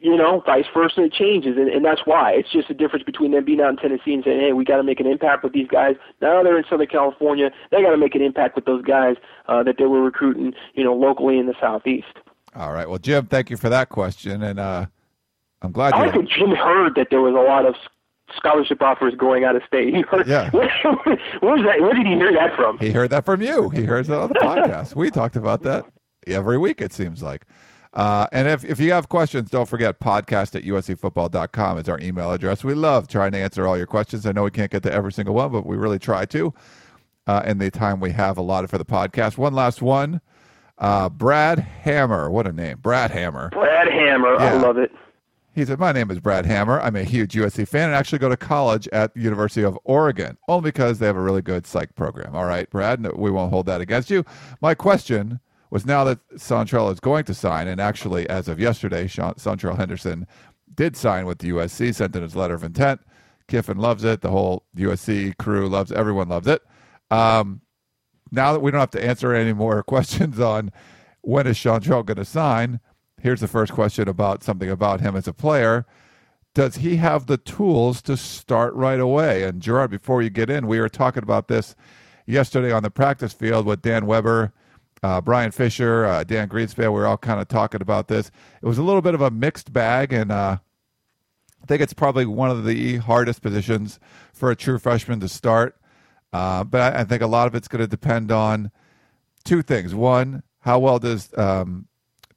[0.00, 2.32] you know, vice versa, it changes, and, and that's why.
[2.32, 4.78] It's just a difference between them being out in Tennessee and saying, hey, we got
[4.78, 5.96] to make an impact with these guys.
[6.22, 7.50] Now they're in Southern California.
[7.70, 10.84] They got to make an impact with those guys uh, that they were recruiting, you
[10.84, 12.06] know, locally in the Southeast.
[12.56, 12.88] All right.
[12.88, 14.86] Well, Jim, thank you for that question, and uh,
[15.60, 15.94] I'm glad.
[15.94, 17.74] You I think Jim heard that there was a lot of
[18.34, 19.94] scholarship offers going out of state.
[19.94, 20.50] He heard, yeah.
[20.50, 20.70] where,
[21.40, 22.78] where, was that, where did he hear that from?
[22.78, 23.68] He heard that from you.
[23.68, 24.96] He heard that on the podcast.
[24.96, 25.84] we talked about that
[26.26, 27.44] every week, it seems like.
[27.92, 32.30] Uh, and if, if you have questions, don't forget podcast at uscfootball.com is our email
[32.30, 32.62] address.
[32.62, 34.26] We love trying to answer all your questions.
[34.26, 36.54] I know we can't get to every single one, but we really try to
[37.26, 39.38] uh, in the time we have allotted for the podcast.
[39.38, 40.20] One last one.
[40.78, 42.30] Uh, Brad Hammer.
[42.30, 42.78] What a name.
[42.80, 43.50] Brad Hammer.
[43.50, 44.34] Brad Hammer.
[44.34, 44.54] Yeah.
[44.54, 44.90] I love it.
[45.54, 46.80] He said, My name is Brad Hammer.
[46.80, 50.38] I'm a huge USC fan and actually go to college at the University of Oregon,
[50.48, 52.34] only because they have a really good psych program.
[52.34, 54.24] All right, Brad, we won't hold that against you.
[54.62, 59.06] My question was now that Seantrel is going to sign, and actually, as of yesterday,
[59.06, 60.26] Sean, Seantrel Henderson
[60.74, 63.00] did sign with the USC, sent in his letter of intent.
[63.48, 64.20] Kiffin loves it.
[64.20, 65.92] The whole USC crew loves.
[65.92, 66.62] Everyone loves it.
[67.10, 67.62] Um,
[68.30, 70.70] now that we don't have to answer any more questions on
[71.22, 72.80] when is Seantrel going to sign,
[73.20, 75.86] here's the first question about something about him as a player.
[76.54, 79.44] Does he have the tools to start right away?
[79.44, 81.76] And Gerard, before you get in, we were talking about this
[82.26, 84.52] yesterday on the practice field with Dan Weber
[85.02, 88.30] uh, Brian Fisher, uh, Dan Greenspan, we were all kind of talking about this.
[88.62, 90.58] It was a little bit of a mixed bag, and uh,
[91.62, 93.98] I think it's probably one of the hardest positions
[94.32, 95.76] for a true freshman to start.
[96.32, 98.70] Uh, but I, I, think a lot of it's going to depend on
[99.42, 99.94] two things.
[99.94, 101.88] One, how well does um,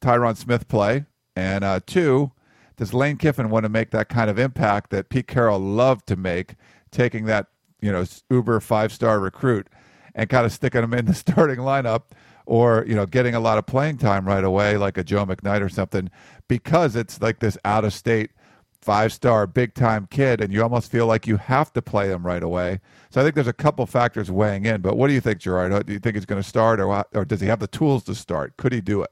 [0.02, 1.06] Tyron Smith play?
[1.36, 2.32] And uh, two,
[2.78, 6.16] does Lane Kiffin want to make that kind of impact that Pete Carroll loved to
[6.16, 6.56] make,
[6.92, 7.48] taking that
[7.82, 9.68] you know uber five star recruit
[10.16, 12.04] and kind of sticking him in the starting lineup
[12.46, 15.62] or you know getting a lot of playing time right away like a Joe McKnight
[15.62, 16.10] or something
[16.48, 18.32] because it's like this out of state
[18.84, 22.26] five star big time kid and you almost feel like you have to play him
[22.26, 22.82] right away.
[23.10, 24.82] So I think there's a couple factors weighing in.
[24.82, 25.86] But what do you think, Gerard?
[25.86, 28.16] Do you think he's going to start or or does he have the tools to
[28.16, 28.58] start?
[28.58, 29.12] Could he do it?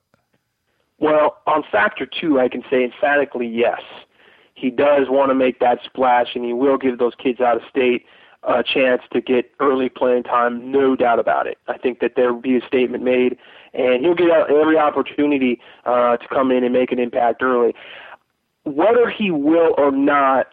[1.00, 3.82] Well, on factor 2, I can say emphatically yes.
[4.54, 7.64] He does want to make that splash and he will give those kids out of
[7.68, 8.06] state
[8.44, 11.58] a chance to get early playing time, no doubt about it.
[11.68, 13.38] I think that there will be a statement made,
[13.74, 17.76] and he'll get every opportunity uh, to come in and make an impact early.
[18.64, 20.48] Whether he will or not,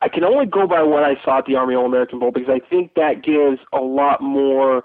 [0.00, 2.50] I can only go by what I saw at the Army All American Bowl because
[2.50, 4.84] I think that gives a lot more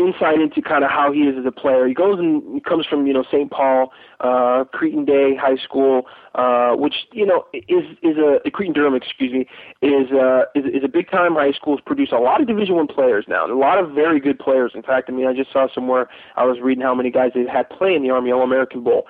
[0.00, 1.86] insight into kind of how he is as a player.
[1.86, 3.50] He goes and he comes from you know St.
[3.50, 6.02] Paul, uh, Crittenden High School,
[6.34, 9.46] uh, which you know is is a Cretin Durham, excuse me,
[9.82, 11.76] is uh, is, is a big time high school.
[11.76, 14.38] Has produced a lot of Division One players now, and a lot of very good
[14.38, 14.72] players.
[14.74, 17.46] In fact, I mean I just saw somewhere I was reading how many guys they've
[17.46, 19.06] had play in the Army All American Bowl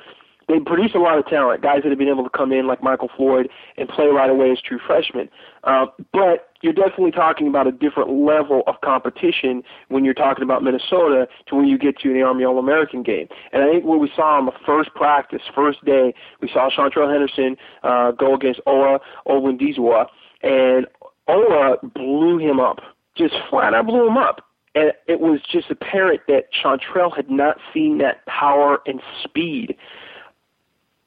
[0.49, 2.83] they produce a lot of talent, guys that have been able to come in like
[2.83, 5.29] Michael Floyd and play right away as true freshmen.
[5.63, 10.63] Uh, but you're definitely talking about a different level of competition when you're talking about
[10.63, 13.29] Minnesota to when you get to the Army All-American game.
[13.53, 17.11] And I think what we saw on the first practice, first day, we saw Seantrel
[17.11, 20.07] Henderson uh, go against Owa Odighizuwa,
[20.43, 20.87] and
[21.29, 22.81] Owa blew him up,
[23.17, 24.45] just flat out blew him up.
[24.75, 29.77] And it was just apparent that Seantrel had not seen that power and speed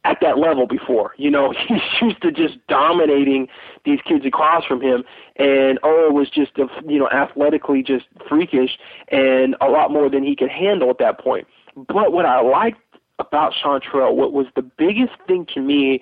[0.05, 1.13] at that level before.
[1.17, 3.47] You know, he's used to just dominating
[3.85, 5.03] these kids across from him,
[5.37, 8.77] and oh, was just you know athletically just freakish
[9.09, 11.47] and a lot more than he could handle at that point.
[11.75, 12.79] But what I liked
[13.19, 16.01] about Seantrel, what was the biggest thing to me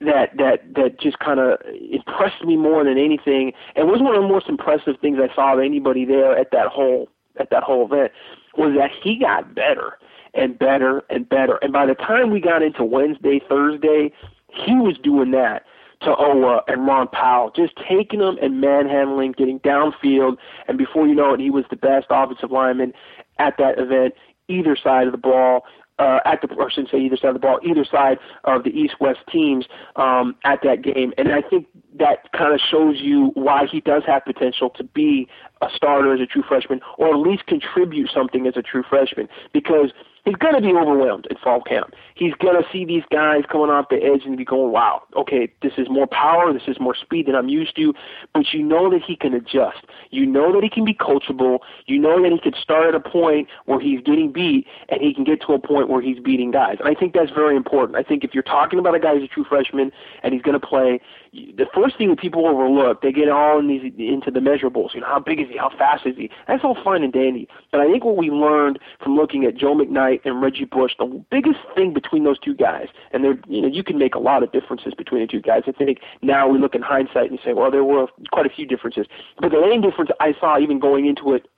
[0.00, 1.58] that that that just kind of
[1.90, 5.54] impressed me more than anything, and was one of the most impressive things I saw
[5.54, 7.08] of anybody there at that whole
[7.38, 8.12] at that whole event,
[8.56, 9.98] was that he got better
[10.36, 11.56] and better and better.
[11.62, 14.12] And by the time we got into Wednesday, Thursday,
[14.48, 15.64] he was doing that
[16.02, 20.36] to Owa and Ron Powell, just taking them and manhandling, getting downfield,
[20.68, 22.92] and before you know it, he was the best offensive lineman
[23.38, 24.14] at that event,
[24.48, 25.64] either side of the ball.
[25.98, 28.64] Uh, at the, or I shouldn't say either side of the ball, either side of
[28.64, 29.64] the East-West teams
[29.96, 31.68] um, at that game, and I think
[31.98, 35.26] that kind of shows you why he does have potential to be
[35.62, 39.26] a starter as a true freshman, or at least contribute something as a true freshman,
[39.54, 39.92] because
[40.26, 41.94] he's going to be overwhelmed in fall camp.
[42.16, 45.52] He's going to see these guys coming off the edge and be going, wow, okay,
[45.62, 47.92] this is more power, this is more speed than I'm used to.
[48.32, 49.84] But you know that he can adjust.
[50.10, 51.58] You know that he can be coachable.
[51.84, 55.12] You know that he can start at a point where he's getting beat and he
[55.12, 56.76] can get to a point where he's beating guys.
[56.80, 57.98] And I think that's very important.
[57.98, 59.92] I think if you're talking about a guy who's a true freshman
[60.22, 61.00] and he's going to play,
[61.34, 64.94] the first thing that people overlook, they get all in these, into the measurables.
[64.94, 65.58] You know, how big is he?
[65.58, 66.30] How fast is he?
[66.48, 67.46] That's all fine and dandy.
[67.72, 71.22] But I think what we learned from looking at Joe McKnight and Reggie Bush, the
[71.30, 74.42] biggest thing between those two guys, and there, you know, you can make a lot
[74.42, 75.62] of differences between the two guys.
[75.66, 78.66] I think now we look in hindsight and say, well, there were quite a few
[78.66, 79.06] differences.
[79.40, 81.48] But the main difference I saw, even going into it,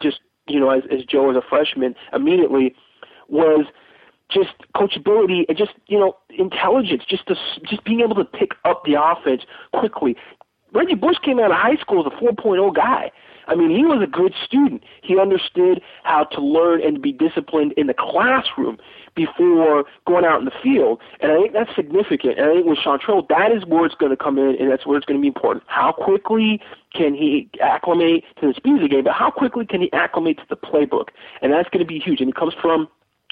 [0.00, 2.74] just you know, as, as Joe as a freshman, immediately
[3.28, 3.66] was
[4.30, 8.84] just coachability and just you know intelligence, just to, just being able to pick up
[8.84, 9.42] the offense
[9.72, 10.16] quickly.
[10.72, 13.10] Reggie Bush came out of high school as a 4.0 guy.
[13.48, 14.84] I mean, he was a good student.
[15.02, 18.78] He understood how to learn and be disciplined in the classroom
[19.14, 21.00] before going out in the field.
[21.20, 22.38] And I think that's significant.
[22.38, 24.86] And I think with Seantrel, that is where it's going to come in, and that's
[24.86, 25.64] where it's going to be important.
[25.66, 26.60] How quickly
[26.94, 30.38] can he acclimate to the speed of the game, but how quickly can he acclimate
[30.38, 31.08] to the playbook?
[31.42, 32.20] And that's going to be huge.
[32.20, 32.88] And he comes from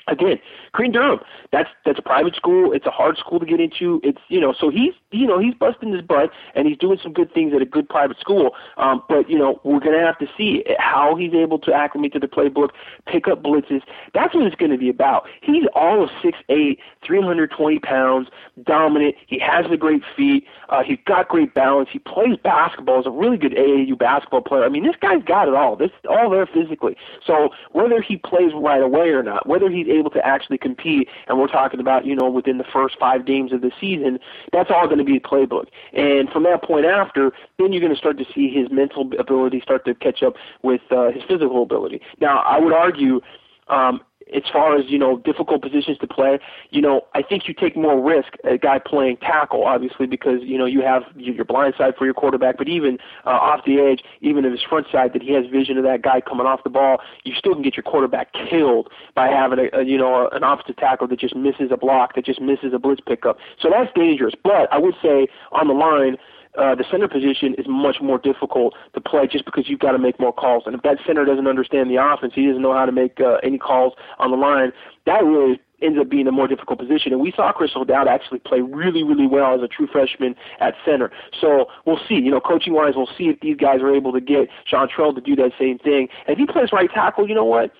[0.09, 0.39] again,
[0.73, 1.21] Cretin Durham.
[1.53, 2.73] That's that's a private school.
[2.73, 4.01] It's a hard school to get into.
[4.03, 7.13] It's you know, so he's you know he's busting his butt and he's doing some
[7.13, 8.53] good things at a good private school.
[8.77, 12.19] Um, but you know, we're gonna have to see how he's able to acclimate to
[12.19, 12.71] the playbook,
[13.07, 13.83] pick up blitzes.
[14.15, 15.27] That's what it's to be about.
[15.43, 18.29] He's all of six eight, three hundred twenty pounds,
[18.65, 19.15] dominant.
[19.27, 20.45] He has the great feet.
[20.69, 21.89] Uh, he's got great balance.
[21.93, 22.99] He plays basketball.
[22.99, 24.65] He's a really good AAU basketball player.
[24.65, 25.77] I mean, this guy's got it all.
[25.77, 26.97] This all there physically.
[27.25, 31.39] So whether he plays right away or not, whether he's able to actually compete, and
[31.39, 34.19] we're talking about, you know, within the first five games of the season,
[34.53, 35.67] that's all going to be a playbook.
[35.93, 39.61] And from that point after, then you're going to start to see his mental ability
[39.61, 42.01] start to catch up with uh, his physical ability.
[42.21, 43.21] Now, I would argue
[43.69, 44.01] um,
[44.35, 46.39] as far as you know difficult positions to play,
[46.71, 50.59] you know I think you take more risk a guy playing tackle, obviously because you
[50.59, 54.03] know you have your blind side for your quarterback, but even uh, off the edge,
[54.21, 56.71] even if his front side that he has vision of that guy coming off the
[56.71, 60.43] ball, you still can get your quarterback killed by having a, a you know an
[60.43, 63.39] offensive tackle that just misses a block, that just misses a blitz pickup.
[63.61, 64.35] So that's dangerous.
[64.43, 66.17] But I would say on the line
[66.57, 69.99] uh, the center position is much more difficult to play just because you've got to
[69.99, 70.65] make more calls.
[70.67, 73.37] And if that center doesn't understand the offense, he doesn't know how to make uh,
[73.43, 74.73] any calls on the line,
[75.07, 77.13] that really ends up being a more difficult position.
[77.13, 80.75] And we saw Kristofer O'Dowd actually play really, really well as a true freshman at
[80.85, 81.11] center.
[81.39, 82.15] So we'll see.
[82.15, 85.21] You know, coaching wise, we'll see if these guys are able to get Seantrel to
[85.21, 86.09] do that same thing.
[86.27, 87.73] And if he plays right tackle, you know what?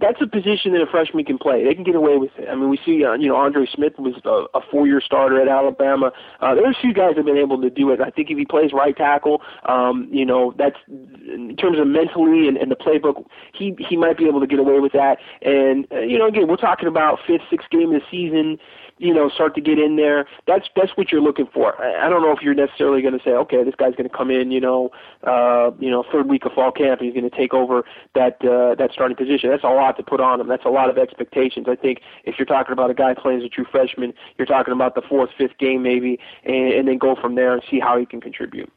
[0.00, 1.64] That's a position that a freshman can play.
[1.64, 2.48] They can get away with it.
[2.48, 5.48] I mean, we see, uh, you know, Andre Smith was a, a four-year starter at
[5.48, 6.12] Alabama.
[6.40, 8.00] Uh, there's a few guys that have been able to do it.
[8.00, 12.48] I think if he plays right tackle, um, you know, that's in terms of mentally
[12.48, 15.18] and, and the playbook, he he might be able to get away with that.
[15.42, 18.58] And uh, you know, again, we're talking about fifth, sixth game of the season
[18.98, 20.26] you know, start to get in there.
[20.46, 21.80] That's that's what you're looking for.
[21.82, 24.16] I, I don't know if you're necessarily going to say, okay, this guy's going to
[24.16, 24.90] come in, you know,
[25.24, 28.74] uh, you know, third week of fall camp, he's going to take over that uh,
[28.76, 29.50] that starting position.
[29.50, 30.48] That's a lot to put on him.
[30.48, 31.66] That's a lot of expectations.
[31.68, 34.72] I think if you're talking about a guy playing as a true freshman, you're talking
[34.72, 37.98] about the fourth, fifth game maybe, and, and then go from there and see how
[37.98, 38.72] he can contribute.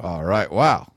[0.00, 0.50] All right.
[0.50, 0.92] Wow.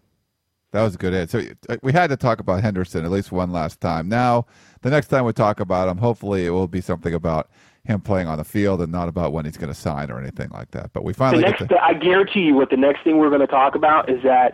[0.71, 1.31] That was a good hit.
[1.31, 4.07] So uh, we had to talk about Henderson at least one last time.
[4.07, 4.45] Now,
[4.81, 7.49] the next time we talk about him, hopefully it will be something about
[7.85, 10.49] him playing on the field and not about when he's going to sign or anything
[10.51, 10.93] like that.
[10.93, 11.83] But we finally the next, to...
[11.83, 14.53] I guarantee you, what the next thing we're going to talk about is that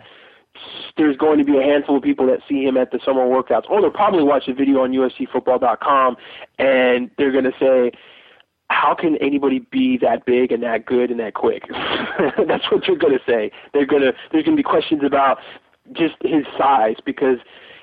[0.96, 3.68] there's going to be a handful of people that see him at the summer workouts,
[3.68, 6.16] or they'll probably watch a video on USCFootball.com,
[6.58, 7.92] and they're going to say,
[8.68, 11.64] how can anybody be that big and that good and that quick?
[12.48, 13.50] That's what you're going to say.
[13.72, 15.38] They're going to there's going to be questions about
[15.92, 17.38] just his size because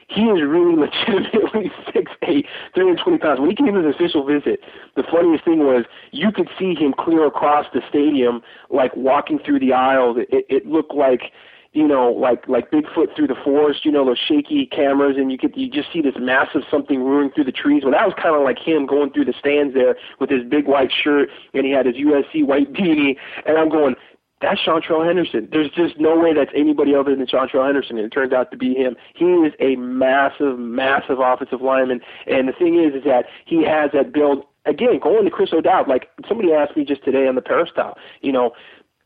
[0.10, 0.76] he is really
[1.08, 3.40] legitimately six eight, three hundred twenty pounds.
[3.40, 4.60] When he came to his official visit,
[4.96, 9.60] the funniest thing was you could see him clear across the stadium, like walking through
[9.60, 10.18] the aisles.
[10.30, 11.32] It, it looked like
[11.74, 15.38] you know, like like Bigfoot through the forest, you know, those shaky cameras, and you
[15.38, 17.84] could you just see this massive something roaring through the trees.
[17.84, 20.68] Well, that was kind of like him going through the stands there with his big
[20.68, 23.96] white shirt, and he had his USC white beanie, and I'm going,
[24.40, 25.48] that's Seantrel Henderson.
[25.52, 28.58] There's just no way that's anybody other than Seantrel Henderson, and it turns out to
[28.58, 28.96] be him.
[29.16, 33.92] He is a massive, massive offensive lineman, and the thing is, is that he has
[33.94, 34.44] that build.
[34.66, 38.32] Again, going to Kris O'Dowd, like somebody asked me just today on the peristyle, you
[38.32, 38.54] know,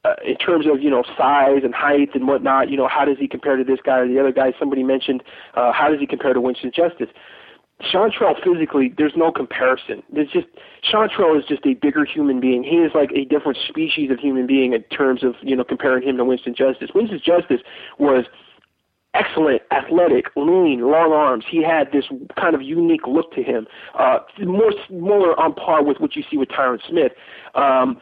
[0.08, 3.18] uh, in terms of you know size and height and whatnot, you know, how does
[3.20, 4.54] he compare to this guy or the other guy?
[4.60, 5.24] Somebody mentioned
[5.56, 7.10] uh, how does he compare to Winston Justice?
[7.82, 10.02] Seantrel physically, there's no comparison.
[10.12, 10.48] There's just
[10.92, 12.64] Seantrel is just a bigger human being.
[12.64, 16.08] He is like a different species of human being in terms of you know comparing
[16.08, 16.90] him to Winston Justice.
[16.96, 17.62] Winston Justice
[18.00, 18.26] was
[19.14, 21.46] excellent, athletic, lean, long arms.
[21.50, 22.06] He had this
[22.40, 26.38] kind of unique look to him, uh, more more on par with what you see
[26.38, 27.12] with Tyron Smith.
[27.54, 28.02] Um,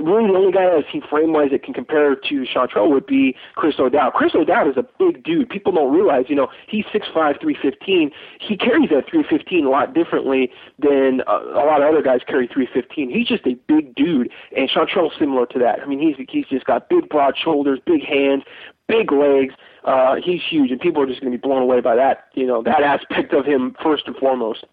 [0.00, 3.36] really the only guy I see frame wise that can compare to Seantrel would be
[3.54, 4.14] Kris O'Dowd.
[4.14, 5.48] Kris O'Dowd is a big dude.
[5.48, 8.10] People don't realize, you know, he's six five, three fifteen.
[8.40, 12.46] He carries that 315 a lot differently than a, a lot of other guys carry
[12.46, 13.10] 315.
[13.10, 15.80] He's just a big dude, and Seantrel's similar to that.
[15.80, 18.42] I mean, he's he's just got big, broad shoulders, big hands,
[18.88, 19.54] big legs.
[19.84, 22.46] Uh, he's huge, and people are just going to be blown away by that, you
[22.46, 24.64] know, that aspect of him first and foremost.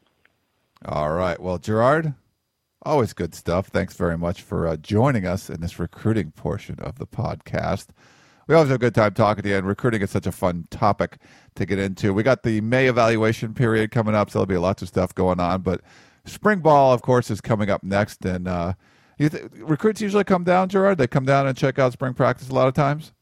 [0.85, 1.39] All right.
[1.39, 2.13] Well, Gerard,
[2.85, 3.67] Always good stuff.
[3.67, 7.87] Thanks very much for uh, joining us in this recruiting portion of the podcast.
[8.45, 10.67] We always have a good time talking to you, and recruiting is such a fun
[10.69, 11.17] topic
[11.55, 12.13] to get into.
[12.13, 15.39] We got the May evaluation period coming up, so there'll be lots of stuff going
[15.39, 15.61] on.
[15.61, 15.79] But
[16.25, 18.25] spring ball, of course, is coming up next.
[18.25, 18.73] And uh,
[19.17, 20.97] th- recruits usually come down, Gerard.
[20.97, 23.13] They come down and check out spring practice a lot of times.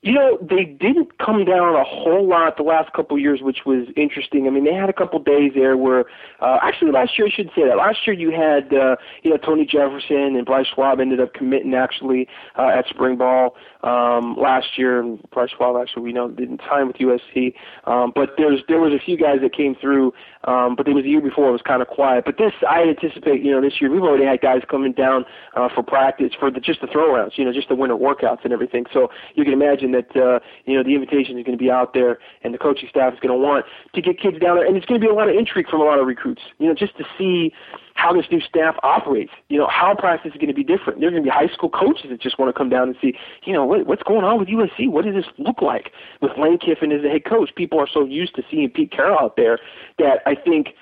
[0.00, 3.58] You know, they didn't come down a whole lot the last couple of years, which
[3.66, 4.46] was interesting.
[4.46, 6.04] I mean, they had a couple of days there where,
[6.40, 7.76] uh, actually, last year I should say that.
[7.76, 8.94] Last year you had, uh,
[9.24, 13.56] you know, Tony Jefferson and Brice Schwab ended up committing actually uh, at spring ball
[13.82, 17.54] um, last year, and Brice Schwab actually we know didn't sign with USC.
[17.84, 20.12] Um, but there's there was a few guys that came through,
[20.44, 22.24] um, but it was the year before it was kind of quiet.
[22.24, 25.24] But this I anticipate, you know, this year we've already had guys coming down
[25.54, 28.52] uh, for practice for the, just the throwouts, you know, just the winter workouts and
[28.52, 28.86] everything.
[28.92, 31.70] So you can imagine imagine that uh, you know the invitation is going to be
[31.70, 33.64] out there, and the coaching staff is going to want
[33.94, 35.80] to get kids down there, and it's going to be a lot of intrigue from
[35.80, 36.42] a lot of recruits.
[36.58, 37.52] You know, just to see
[37.94, 39.32] how this new staff operates.
[39.48, 41.00] You know, how practice is going to be different.
[41.00, 43.14] There's going to be high school coaches that just want to come down and see,
[43.44, 44.88] you know, what, what's going on with USC?
[44.88, 45.90] What does this look like
[46.22, 47.50] with Lane Kiffin as the head coach?
[47.56, 49.58] People are so used to seeing Pete Carroll out there
[49.98, 50.74] that I think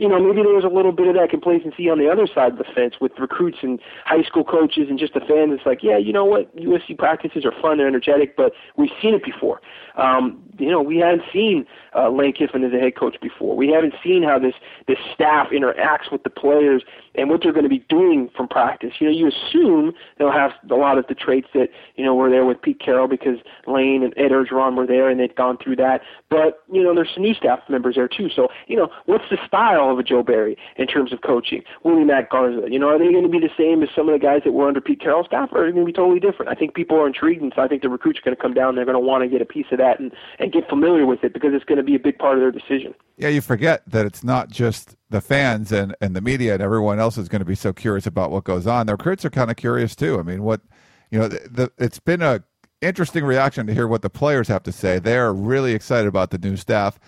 [0.00, 2.52] you know, maybe there was a little bit of that complacency on the other side
[2.52, 5.52] of the fence with recruits and high school coaches and just the fans.
[5.52, 9.12] It's like, yeah, you know what, USC practices are fun and energetic, but we've seen
[9.12, 9.60] it before.
[9.96, 13.56] Um, you know, we haven't seen uh, Lane Kiffin as a head coach before.
[13.56, 14.54] We haven't seen how this
[14.86, 16.82] this staff interacts with the players
[17.14, 18.92] and what they're going to be doing from practice.
[19.00, 22.30] You know, you assume they'll have a lot of the traits that you know were
[22.30, 25.76] there with Pete Carroll because Lane and Ed Orgeron were there and they'd gone through
[25.76, 26.02] that.
[26.28, 28.28] But you know, there's some new staff members there too.
[28.34, 31.62] So you know, what's the style of a Joe Barry in terms of coaching?
[31.84, 32.70] Willie Mack Garza.
[32.70, 34.52] You know, are they going to be the same as some of the guys that
[34.52, 36.50] were under Pete Carroll's staff, or are they going to be totally different?
[36.50, 38.54] I think people are intrigued, and so I think the recruits are going to come
[38.54, 38.74] down.
[38.74, 41.24] They're going to want to get a piece of that and and get familiar with
[41.24, 42.94] it because it's going to be a big part of their decision.
[43.16, 46.98] Yeah, you forget that it's not just the fans and, and the media and everyone
[46.98, 48.86] else is going to be so curious about what goes on.
[48.86, 50.18] The recruits are kind of curious too.
[50.18, 50.62] I mean, what
[51.10, 52.42] you know, the, the, it's been a
[52.80, 54.98] interesting reaction to hear what the players have to say.
[54.98, 56.98] They're really excited about the new staff,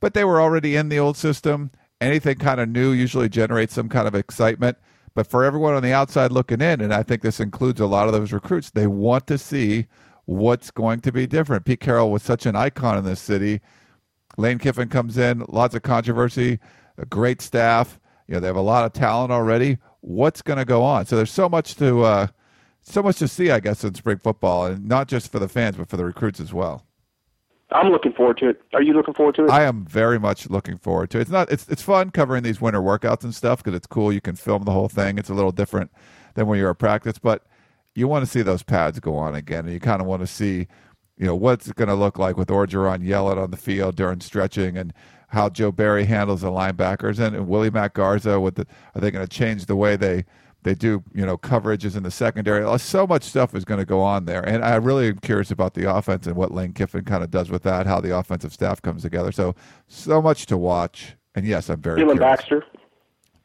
[0.00, 1.70] but they were already in the old system.
[2.02, 4.76] Anything kind of new usually generates some kind of excitement.
[5.14, 8.06] But for everyone on the outside looking in, and I think this includes a lot
[8.06, 9.86] of those recruits, they want to see
[10.24, 11.64] what's going to be different.
[11.64, 13.60] Pete Carroll was such an icon in this city
[14.36, 16.58] Lane Kiffin comes in, lots of controversy,
[16.96, 18.00] a great staff.
[18.28, 19.78] You know, they have a lot of talent already.
[20.00, 21.06] what's going to go on.
[21.06, 22.26] So there's so much to uh,
[22.80, 25.76] so much to see, I guess, in spring football, and not just for the fans,
[25.76, 26.84] but for the recruits as well.
[27.74, 28.62] I'm looking forward to it.
[28.74, 29.50] Are you looking forward to it?
[29.50, 31.22] I am very much looking forward to it.
[31.22, 34.12] It's not it's it's fun covering these winter workouts and stuff because it's cool.
[34.12, 35.18] You can film the whole thing.
[35.18, 35.90] It's a little different
[36.34, 37.46] than when you're at practice, but
[37.94, 40.26] you want to see those pads go on again, and you kind of want to
[40.26, 40.66] see,
[41.18, 44.20] you know, what's it going to look like with Orgeron yelling on the field during
[44.20, 44.94] stretching, and
[45.28, 48.40] how Joe Barry handles the linebackers, and, and Willie Mack Garza.
[48.40, 50.24] With the, are they going to change the way they
[50.62, 52.64] they do you know coverages in the secondary.
[52.64, 55.50] Uh, so much stuff is going to go on there, and I really am curious
[55.50, 58.52] about the offense and what Lane Kiffin kind of does with that, how the offensive
[58.52, 59.32] staff comes together.
[59.32, 59.54] So
[59.88, 62.00] so much to watch, and yes, I'm very.
[62.00, 62.20] Dylan curious.
[62.20, 62.64] Baxter.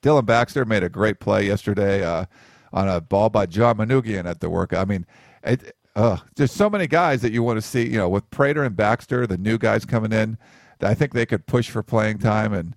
[0.01, 2.25] Dylan Baxter made a great play yesterday uh,
[2.71, 4.73] on a ball by John Manugian at the work.
[4.73, 5.05] I mean,
[5.43, 7.87] it, uh, there's so many guys that you want to see.
[7.87, 10.37] You know, with Prater and Baxter, the new guys coming in,
[10.81, 12.75] I think they could push for playing time and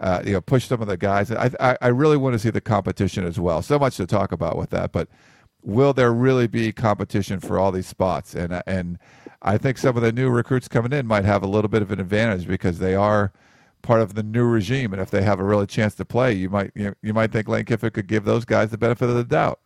[0.00, 1.30] uh, you know, push some of the guys.
[1.30, 3.62] I, I, I really want to see the competition as well.
[3.62, 5.08] So much to talk about with that, but
[5.62, 8.34] will there really be competition for all these spots?
[8.34, 8.98] And and
[9.42, 11.90] I think some of the new recruits coming in might have a little bit of
[11.90, 13.32] an advantage because they are
[13.82, 16.48] part of the new regime, and if they have a really chance to play, you
[16.48, 19.14] might you, know, you might think Lane Kiffin could give those guys the benefit of
[19.14, 19.60] the doubt.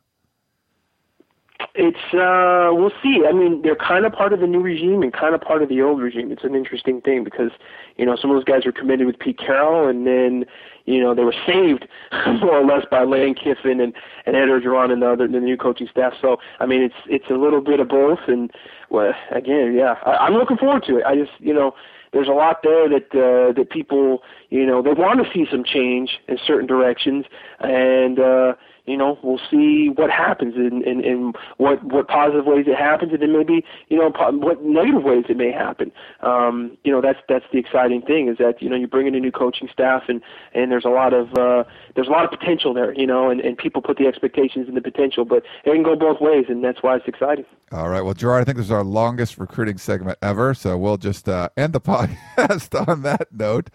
[1.75, 3.25] It's uh we'll see.
[3.29, 5.69] I mean, they're kind of part of the new regime and kind of part of
[5.69, 6.31] the old regime.
[6.31, 7.51] It's an interesting thing because
[7.97, 10.45] you know some of those guys were committed with Pete Carroll, and then
[10.85, 11.89] you know they were saved
[12.41, 13.93] more or less by Lane Kiffin and
[14.25, 16.13] and Ed Orgeron and the other the new coaching staff.
[16.23, 18.21] So I mean, it's it's a little bit of both.
[18.29, 18.53] And
[18.89, 21.05] well, again, yeah, I, I'm looking forward to it.
[21.05, 21.75] I just you know
[22.13, 25.65] there's a lot there that uh, that people you know they want to see some
[25.65, 27.25] change in certain directions
[27.59, 28.21] and.
[28.21, 28.53] uh
[28.89, 33.13] you know, we'll see what happens and, and, and what, what positive ways it happens
[33.13, 35.93] and then maybe, you know, what negative ways it may happen.
[36.21, 39.15] Um, you know, that's, that's the exciting thing is that, you know, you bring in
[39.15, 40.21] a new coaching staff and,
[40.55, 41.65] and there's a lot of, uh,
[41.95, 44.75] there's a lot of potential there, you know, and, and people put the expectations in
[44.75, 47.45] the potential, but it can go both ways and that's why it's exciting.
[47.71, 48.01] All right.
[48.01, 50.55] Well, Gerard, I think this is our longest recruiting segment ever.
[50.55, 53.71] So we'll just uh, end the podcast on that note.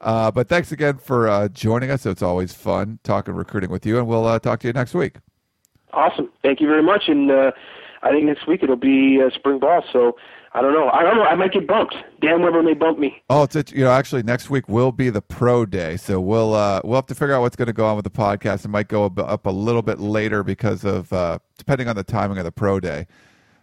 [0.00, 2.06] Uh, but thanks again for uh, joining us.
[2.06, 5.16] It's always fun talking recruiting with you, and we'll uh, talk to you next week.
[5.92, 6.30] Awesome.
[6.42, 7.08] Thank you very much.
[7.08, 7.52] And uh,
[8.02, 9.82] I think next week it'll be uh, spring ball.
[9.92, 10.16] So
[10.52, 10.88] I don't know.
[10.90, 11.24] I don't know.
[11.24, 11.94] I might get bumped.
[12.20, 13.22] Dan Weber may bump me.
[13.28, 16.54] Oh, it's, it's you know actually next week will be the pro day, so we'll
[16.54, 18.64] uh, we'll have to figure out what's going to go on with the podcast.
[18.64, 22.38] It might go up a little bit later because of uh, depending on the timing
[22.38, 23.06] of the pro day.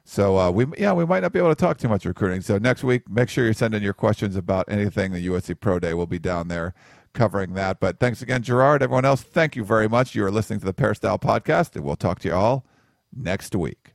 [0.07, 2.41] So uh, we yeah we might not be able to talk too much recruiting.
[2.41, 5.93] So next week, make sure you're sending your questions about anything the USC Pro Day.
[5.95, 6.73] will be down there
[7.13, 7.79] covering that.
[7.79, 8.83] But thanks again, Gerard.
[8.83, 10.13] Everyone else, thank you very much.
[10.13, 12.65] You are listening to the Peristyle Podcast, and we'll talk to you all
[13.11, 13.94] next week.